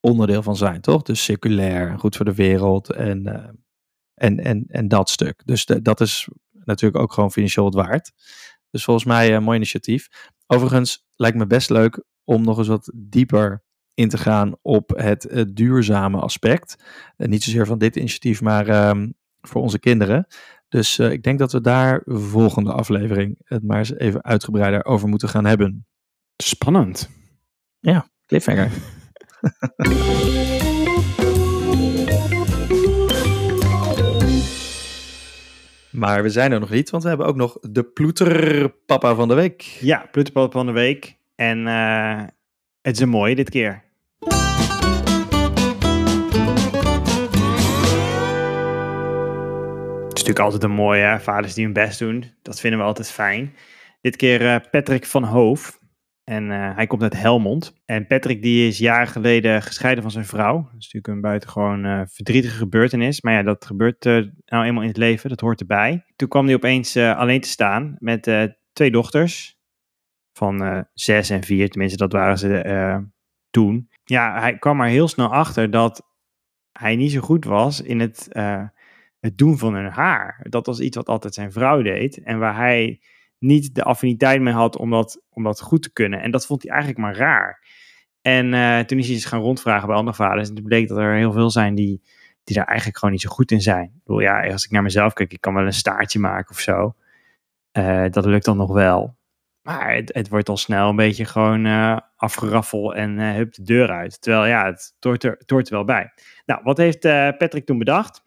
[0.00, 1.02] onderdeel van zijn, toch?
[1.02, 3.48] Dus circulair, goed voor de wereld en, uh,
[4.14, 5.42] en, en, en dat stuk.
[5.44, 6.28] Dus de, dat is
[6.64, 8.12] natuurlijk ook gewoon financieel het waard.
[8.70, 10.08] Dus volgens mij een mooi initiatief.
[10.46, 13.62] Overigens lijkt me best leuk om nog eens wat dieper
[13.94, 16.76] in te gaan op het, het duurzame aspect.
[17.16, 19.06] Uh, niet zozeer van dit initiatief, maar uh,
[19.40, 20.26] voor onze kinderen.
[20.68, 25.08] Dus uh, ik denk dat we daar volgende aflevering het maar eens even uitgebreider over
[25.08, 25.86] moeten gaan hebben.
[26.36, 27.10] Spannend.
[27.78, 28.70] Ja, cliffhanger.
[35.90, 39.34] maar we zijn er nog niet, want we hebben ook nog de ploeterpapa van de
[39.34, 39.62] week.
[39.62, 41.20] Ja, ploeterpapa van de week.
[41.42, 42.22] En uh,
[42.80, 43.82] het is een mooie dit keer.
[50.08, 52.24] Het is natuurlijk altijd een mooie, vaders die hun best doen.
[52.42, 53.54] Dat vinden we altijd fijn.
[54.00, 55.80] Dit keer uh, Patrick van Hoof.
[56.24, 57.82] En uh, hij komt uit Helmond.
[57.84, 60.56] En Patrick die is jaren geleden gescheiden van zijn vrouw.
[60.56, 63.20] Dat is natuurlijk een buitengewoon uh, verdrietige gebeurtenis.
[63.20, 65.28] Maar ja, dat gebeurt nou eenmaal in het leven.
[65.28, 66.04] Dat hoort erbij.
[66.16, 68.30] Toen kwam hij opeens alleen te staan met
[68.72, 69.60] twee dochters
[70.32, 72.98] van uh, zes en vier, tenminste dat waren ze uh,
[73.50, 73.88] toen.
[74.04, 76.10] Ja, hij kwam er heel snel achter dat
[76.72, 78.64] hij niet zo goed was in het uh,
[79.22, 80.46] het doen van hun haar.
[80.48, 82.22] Dat was iets wat altijd zijn vrouw deed.
[82.22, 83.00] En waar hij
[83.38, 86.20] niet de affiniteit mee had om dat, om dat goed te kunnen.
[86.20, 87.66] En dat vond hij eigenlijk maar raar.
[88.20, 90.48] En eh, toen is hij eens gaan rondvragen bij andere vaders.
[90.48, 92.02] En toen bleek dat er heel veel zijn die,
[92.44, 93.84] die daar eigenlijk gewoon niet zo goed in zijn.
[93.84, 96.60] Ik bedoel, ja, als ik naar mezelf kijk, ik kan wel een staartje maken of
[96.60, 96.94] zo.
[97.70, 99.16] Eh, dat lukt dan nog wel.
[99.62, 103.62] Maar het, het wordt al snel een beetje gewoon uh, afgeraffel en uh, hup de
[103.62, 104.22] deur uit.
[104.22, 104.94] Terwijl ja, het
[105.46, 106.12] hoort er, wel bij.
[106.46, 107.00] Nou, wat heeft
[107.38, 108.24] Patrick toen bedacht?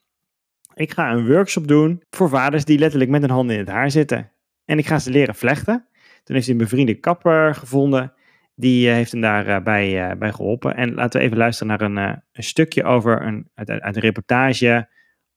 [0.73, 3.91] Ik ga een workshop doen voor vaders die letterlijk met hun handen in het haar
[3.91, 4.31] zitten.
[4.65, 5.87] En ik ga ze leren vlechten.
[6.23, 8.13] Toen heeft hij een bevriende kapper gevonden.
[8.55, 10.75] Die heeft hem daarbij uh, bij geholpen.
[10.75, 14.89] En laten we even luisteren naar een, een stukje over een, uit een reportage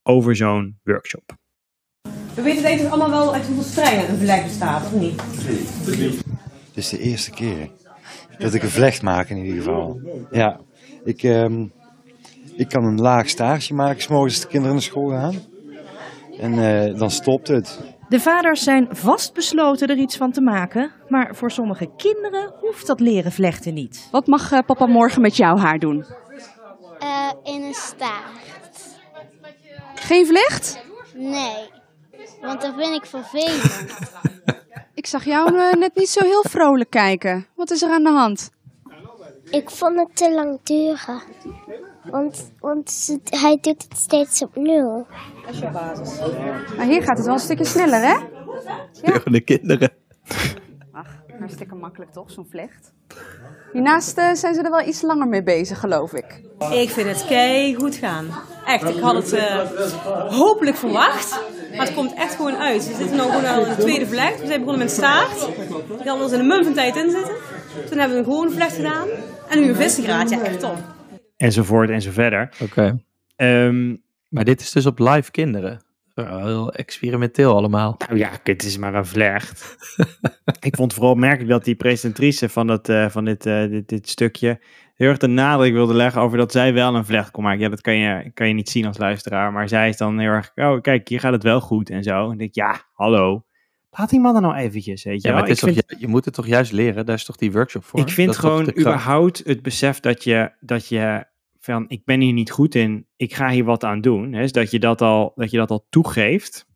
[0.03, 1.38] over zo'n workshop.
[2.35, 5.21] We weten denk ik allemaal wel uit hoeveel strengen een vlek bestaat, of niet?
[6.67, 7.69] Het is de eerste keer
[8.37, 9.99] dat ik een vlecht maak in ieder geval.
[10.31, 10.59] Ja,
[11.03, 11.71] ik, um,
[12.55, 15.35] ik kan een laag staartje maken, s'morgens als de kinderen naar school gaan.
[16.39, 17.79] En uh, dan stopt het.
[18.09, 22.99] De vaders zijn vastbesloten er iets van te maken, maar voor sommige kinderen hoeft dat
[22.99, 24.07] leren vlechten niet.
[24.11, 26.05] Wat mag uh, papa morgen met jouw haar doen?
[27.03, 28.37] Uh, in een staart.
[29.95, 30.83] Geen vlecht?
[31.15, 31.78] Nee.
[32.41, 33.85] Want dat vind ik vervelend.
[34.93, 37.47] ik zag jou uh, net niet zo heel vrolijk kijken.
[37.55, 38.51] Wat is er aan de hand?
[39.49, 41.21] Ik vond het te lang duren.
[42.03, 45.07] Want, want hij doet het steeds op nul.
[45.45, 46.19] Dat is jouw basis.
[46.77, 48.17] Maar hier gaat het wel een stukje sneller, hè?
[49.01, 49.21] Ja.
[49.23, 49.91] de kinderen.
[50.91, 52.93] Ach, hartstikke makkelijk toch, zo'n vlecht?
[53.73, 56.41] Hiernaast uh, zijn ze er wel iets langer mee bezig, geloof ik.
[56.71, 58.25] Ik vind het kei goed gaan.
[58.65, 59.71] Echt, ik had het uh,
[60.31, 61.39] hopelijk verwacht.
[61.75, 62.87] Maar het komt echt gewoon uit.
[62.87, 64.39] We zitten nu gewoon aan de tweede vlecht.
[64.39, 65.47] We zijn begonnen met staart.
[65.99, 67.35] Ik had er in een mum van tijd in zitten.
[67.89, 69.07] Toen hebben we een gewone vlecht gedaan.
[69.49, 70.29] En nu een vissengraat.
[70.29, 70.77] Ja, echt top.
[71.37, 72.49] Enzovoort en zo verder.
[72.59, 72.99] Oké.
[73.35, 73.65] Okay.
[73.65, 75.81] Um, maar dit is dus op live kinderen.
[76.27, 77.95] Heel experimenteel allemaal.
[78.07, 79.77] Nou ja, het is maar een vlecht.
[80.59, 84.09] ik vond vooral opmerkelijk dat die presentatrice van, het, uh, van dit, uh, dit, dit,
[84.09, 84.61] stukje
[84.95, 87.59] heel erg de nadruk wilde leggen over dat zij wel een vlecht kon maken.
[87.59, 89.51] Ja, dat kan je, kan je niet zien als luisteraar.
[89.51, 92.25] Maar zij is dan heel erg, oh kijk, hier gaat het wel goed en zo.
[92.25, 93.43] En ik denk, ja, hallo.
[93.89, 95.33] Laat die man er nou eventjes, weet je ja.
[95.33, 97.05] Maar het is toch, je, je moet het toch juist leren?
[97.05, 97.99] Daar is toch die workshop voor?
[97.99, 101.25] Ik vind gewoon überhaupt het besef dat je, dat je
[101.59, 104.33] van, ik ben hier niet goed in, ik ga hier wat aan doen.
[104.33, 106.67] Hè, dus dat je dat al, dat je dat al toegeeft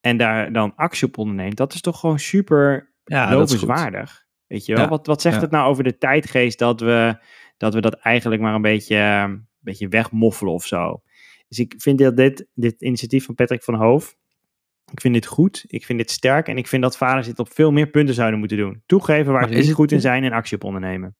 [0.00, 1.56] en daar dan actie op onderneemt.
[1.56, 4.26] Dat is toch gewoon super ja, lovenswaardig.
[4.46, 4.82] Weet je wel?
[4.82, 5.40] Ja, wat, wat zegt ja.
[5.40, 7.16] het nou over de tijdgeest dat we
[7.56, 11.02] dat, we dat eigenlijk maar een beetje, een beetje wegmoffelen of zo?
[11.48, 14.16] Dus ik vind dat dit, dit initiatief van Patrick van Hoof,
[14.92, 17.52] ik vind dit goed, ik vind dit sterk en ik vind dat vaders dit op
[17.52, 18.82] veel meer punten zouden moeten doen.
[18.86, 21.16] Toegeven waar Maar ze niet goed in zijn en actie op ondernemen.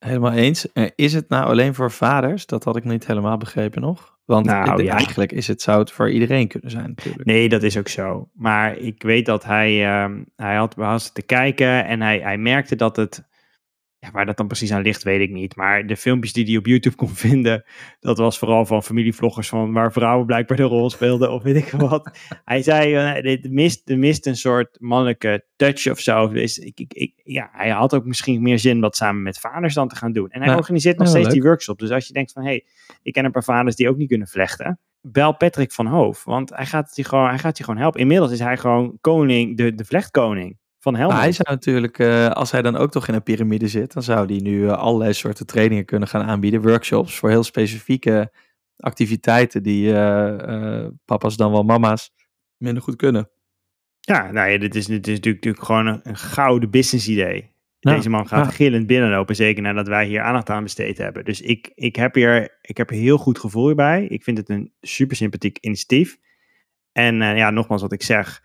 [0.00, 0.66] Helemaal eens.
[0.94, 2.46] Is het nou alleen voor vaders?
[2.46, 4.18] Dat had ik niet helemaal begrepen nog.
[4.24, 4.94] Want Nou, ja.
[4.94, 7.24] eigenlijk is het, zou het voor iedereen kunnen zijn natuurlijk.
[7.24, 8.28] Nee, dat is ook zo.
[8.32, 12.76] Maar ik weet dat hij, ehm, hij had, was zitten kijken en hij, hij merkte
[12.76, 13.28] dat het,
[14.00, 15.56] ja, waar dat dan precies aan ligt, weet ik niet.
[15.56, 17.64] Maar de filmpjes die hij op YouTube kon vinden,
[18.00, 21.70] dat was vooral van familievloggers van waar vrouwen blijkbaar de rol speelden of weet ik
[21.70, 22.10] wat.
[22.44, 26.28] hij zei, eh, dit mist, er mist een soort mannelijke touch of zo.
[26.28, 29.74] Dus ik, ik, ik, ja, hij had ook misschien meer zin dat samen met vaders
[29.74, 30.30] dan te gaan doen.
[30.30, 31.78] En hij Ja, organiseert nog ja, steeds die workshop.
[31.78, 32.64] Dus als je denkt van, hé, hey,
[33.02, 34.78] ik ken een paar vaders die ook niet kunnen vlechten.
[35.02, 38.00] Bel Patrick van Hoof, want hij gaat je gewoon, hij gaat je gewoon helpen.
[38.00, 41.14] Inmiddels is hij gewoon koning, de, de vlechtkoning van Helmond.
[41.14, 44.02] Maar hij zou natuurlijk, eh, als hij dan ook toch in een piramide zit, dan
[44.02, 46.62] zou hij nu eh, allerlei soorten trainingen kunnen gaan aanbieden.
[46.62, 48.30] Workshops voor heel specifieke
[48.80, 52.12] activiteiten die eh, eh, papa's dan wel mama's
[52.56, 53.30] minder goed kunnen.
[54.00, 57.50] Ja, nou ja, dit is, dit is natuurlijk, natuurlijk gewoon een, een gouden business idee.
[57.78, 58.50] Ja, Deze man gaat ja.
[58.50, 61.24] gillend binnenlopen, zeker nadat wij hier aandacht aan besteed hebben.
[61.24, 64.04] Dus ik, ik, heb hier, ik heb heel goed gevoel bij.
[64.04, 66.18] Ik vind het een super sympathiek initiatief.
[66.92, 68.42] En eh, ja, nogmaals wat ik zeg,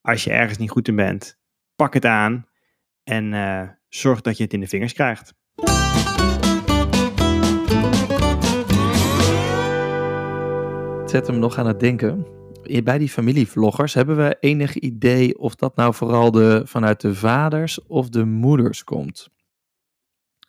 [0.00, 1.37] als je ergens niet goed in bent,
[1.78, 2.46] pak het aan
[3.04, 5.34] en eh, zorg dat je het in de vingers krijgt.
[11.00, 12.26] Het zet hem nog aan het denken.
[12.84, 17.86] Bij die familievloggers hebben we enig idee of dat nou vooral de, vanuit de vaders
[17.86, 19.28] of de moeders komt?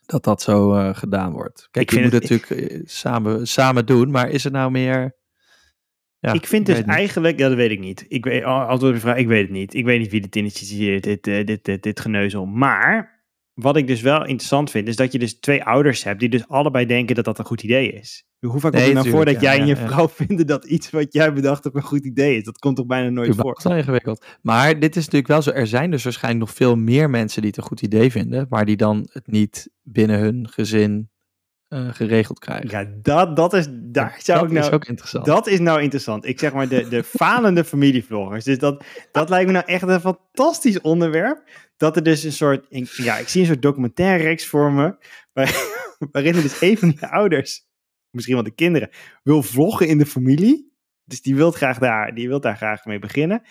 [0.05, 1.67] Dat dat zo eh, gedaan wordt.
[1.71, 5.17] Kijk, Ik je moet het natuurlijk eh, samen, samen doen, maar is het nou meer...
[6.19, 8.05] Ja, ik vind dus eigenlijk, ja, dat weet ik niet.
[8.07, 9.73] Ik weet, antwoord op de vraag, ik weet het niet.
[9.73, 12.45] Ik weet niet wie dit initieert, dit, eh, dit, dit, dit geneuzel.
[12.45, 13.19] Maar
[13.53, 16.47] wat ik dus wel interessant vind, is dat je dus twee ouders hebt die dus
[16.47, 18.23] allebei denken dat dat een goed idee is.
[18.39, 19.87] Hoe vaak komt Nee, het nou voor dat ja, jij en je ja.
[19.87, 22.43] vrouw vinden dat iets wat jij bedacht hebt een goed idee is?
[22.43, 23.35] Dat komt toch bijna nooit voor?
[23.35, 24.25] Überhaupt wel ingewikkeld.
[24.41, 25.51] Maar dit is natuurlijk wel zo.
[25.51, 28.65] Er zijn dus waarschijnlijk nog veel meer mensen die het een goed idee vinden, maar
[28.65, 31.09] die dan het niet binnen hun gezin
[31.69, 32.69] eh, geregeld krijgen.
[32.69, 35.25] Ja, dat, dat is, daar zou dat ik nou, is ook interessant.
[35.25, 36.25] Dat is nou interessant.
[36.25, 38.43] Ik zeg maar de, de falende familievloggers.
[38.43, 41.49] Dus dat, dat lijkt me nou echt een fantastisch onderwerp.
[41.77, 44.95] Dat er dus een soort, ik- ja, ik zie een soort documentaire reeks voor me.
[45.33, 45.53] Waar,
[46.11, 47.67] waarin er dus een van die ouders,
[48.09, 48.89] misschien wel de kinderen,
[49.23, 50.73] wil vloggen in de familie.
[51.05, 53.41] Dus die wil graag daar, die wil daar graag mee beginnen.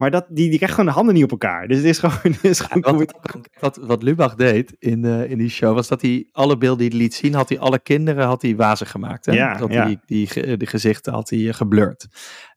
[0.00, 1.68] Maar dat, die, die krijgt gewoon de handen niet op elkaar.
[1.68, 3.14] Dus het is gewoon, het is gewoon Wat,
[3.60, 6.88] wat, wat Lubach deed in, eh, in die show, was dat hij alle beelden die
[6.88, 9.26] hij liet zien, had hij alle kinderen had hij wazig gemaakt.
[9.26, 9.32] Hè?
[9.32, 9.84] Ja, dat ja.
[9.86, 12.08] Die, die, de gezichten had hij eh, geblurred.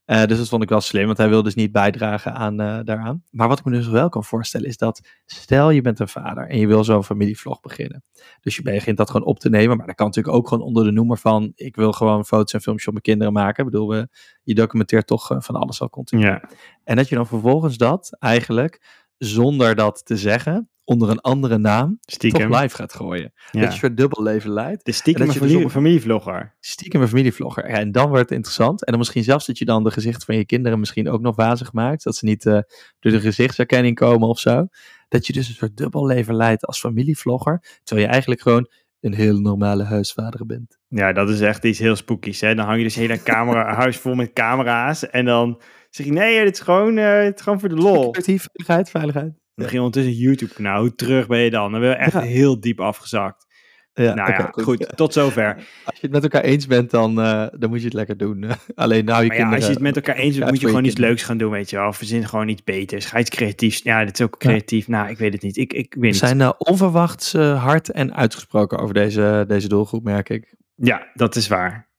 [0.06, 2.80] Eh, dus dat vond ik wel slim, want hij wil dus niet bijdragen aan, eh,
[2.84, 3.24] daaraan.
[3.32, 6.48] Maar wat ik me dus wel kan voorstellen is dat, stel je bent een vader
[6.48, 8.04] en je wil zo'n familievlog beginnen.
[8.42, 10.84] Dus je begint dat gewoon op te nemen, maar dat kan natuurlijk ook gewoon onder
[10.84, 13.66] de noemer van, ik wil gewoon foto's en filmpjes op mijn kinderen maken.
[13.66, 14.08] Ik bedoel, we,
[14.44, 16.22] je documenteert toch van alles al continu.
[16.22, 16.50] Ja.
[16.84, 21.98] En dat je dan vervolgens dat eigenlijk, zonder dat te zeggen, onder een andere naam,
[22.02, 22.50] Stiekem.
[22.52, 23.32] toch live gaat gooien.
[23.34, 23.42] Ja.
[23.52, 24.86] Dat je een soort dubbel leven leidt.
[24.86, 26.56] De stiekem dat dus op- familievlogger.
[26.60, 27.70] Stiekem een familievlogger.
[27.70, 28.80] Ja, en dan wordt het interessant.
[28.86, 31.36] En dan misschien zelfs dat je dan de gezichten van je kinderen misschien ook nog
[31.36, 32.04] wazig maakt.
[32.04, 32.60] Dat ze niet eh,
[33.00, 34.68] door de gezichtsherkenning komen of zo.
[35.08, 37.60] Dat je dus een soort dubbel leven leidt als familievlogger.
[37.84, 40.78] Terwijl je eigenlijk gewoon een heel normale huisvader bent.
[40.88, 42.42] Ja, dat is echt iets heel spookies.
[42.42, 42.56] Hè?
[42.56, 45.10] Dan hang je dus hele camera, huis vol met camera's.
[45.10, 45.62] En dan
[45.96, 48.14] zeg je, nee, dit is gewoon, dit is gewoon voor de lol.
[48.14, 49.34] Veiligheid, veiligheid.
[49.56, 50.80] Dan je ondertussen een YouTube-kanaal.
[50.80, 51.72] Hoe terug ben je dan?
[51.72, 52.20] Dan ben je echt Ja.
[52.20, 53.46] heel diep afgezakt.
[53.94, 54.98] Ja, nou ja, goed.
[54.98, 55.56] Tot zover.
[55.86, 58.46] Als je het met elkaar eens bent, dan, eh, dan moet je het lekker doen.
[58.76, 60.86] Alleen nou je Maar ja, als je het met elkaar eens bent, moet je gewoon
[60.86, 61.94] iets leuks gaan doen, weet je wel.
[61.94, 63.06] Verzin gewoon iets beters.
[63.06, 63.82] Ga iets creatiefs.
[63.84, 64.88] Ja, dit is ook creatief.
[64.88, 65.58] Nou, ik weet het niet.
[65.58, 70.30] Ik, ik weet We zijn eh, onverwachts hard en uitgesproken over deze, deze doelgroep, merk
[70.30, 70.56] ik.
[70.76, 71.92] Ja, dat is waar.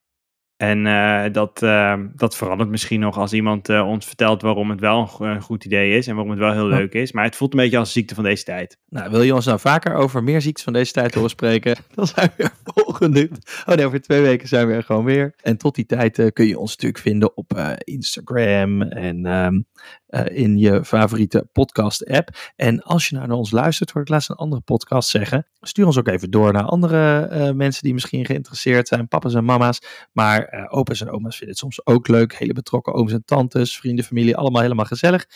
[0.65, 4.81] En eh, dat, eh, dat verandert misschien nog als iemand eh, ons vertelt waarom het
[4.81, 7.13] wel een go- een goed idee is en waarom het wel heel leuk is.
[7.13, 8.79] Maar het voelt een beetje als ziekte van deze tijd.
[8.89, 11.77] Nou, wil je ons nou vaker over meer ziektes van deze tijd horen spreken?
[11.95, 13.31] Dan zijn we er volgende.
[13.67, 15.35] Oh nee, over twee weken zijn we er gewoon weer.
[15.43, 19.61] En tot die tijd kun je ons natuurlijk vinden op Instagram en ehm,
[20.15, 22.53] eh, in je favoriete podcast-app.
[22.57, 25.47] En als je nou naar ons luistert, hoor ik laatst een andere podcast zeggen.
[25.61, 29.45] Stuur ons ook even door naar andere eh, mensen die misschien geïnteresseerd zijn, papa's en
[29.45, 29.79] mama's.
[30.13, 32.39] Maar eh opa's en oma's vinden het soms ook leuk.
[32.39, 35.27] Hele betrokken ooms en tantes, vrienden, familie, allemaal helemaal gezellig.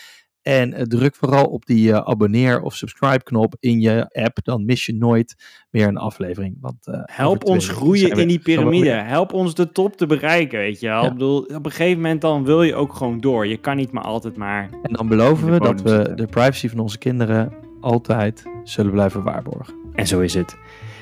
[0.49, 4.37] En eh, druk vooral op die eh, abonneer of subscribe knop in je app.
[4.43, 5.35] Dan mis je nooit
[5.71, 6.57] meer een aflevering.
[6.61, 8.89] Want, eh, Help ons groeien we- in die piramide.
[8.89, 11.01] Help ons de top te bereiken, weet je wel.
[11.01, 11.07] Ja.
[11.07, 13.47] Ik bedoel, op een gegeven moment dan wil je ook gewoon door.
[13.47, 14.69] Je kan niet maar altijd maar...
[14.83, 16.15] En dan beloven we dat we zitten.
[16.17, 19.73] de privacy van onze kinderen altijd zullen blijven waarborgen.
[19.93, 20.57] En zo is het.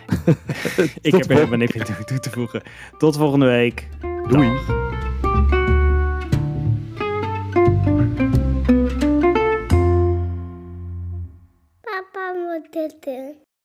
[1.02, 1.74] ik heb er helemaal niks
[2.06, 2.62] toe, te voegen.
[2.98, 3.88] Tot volgende week.
[4.30, 4.50] Doei.
[12.58, 13.47] Moet dit doen.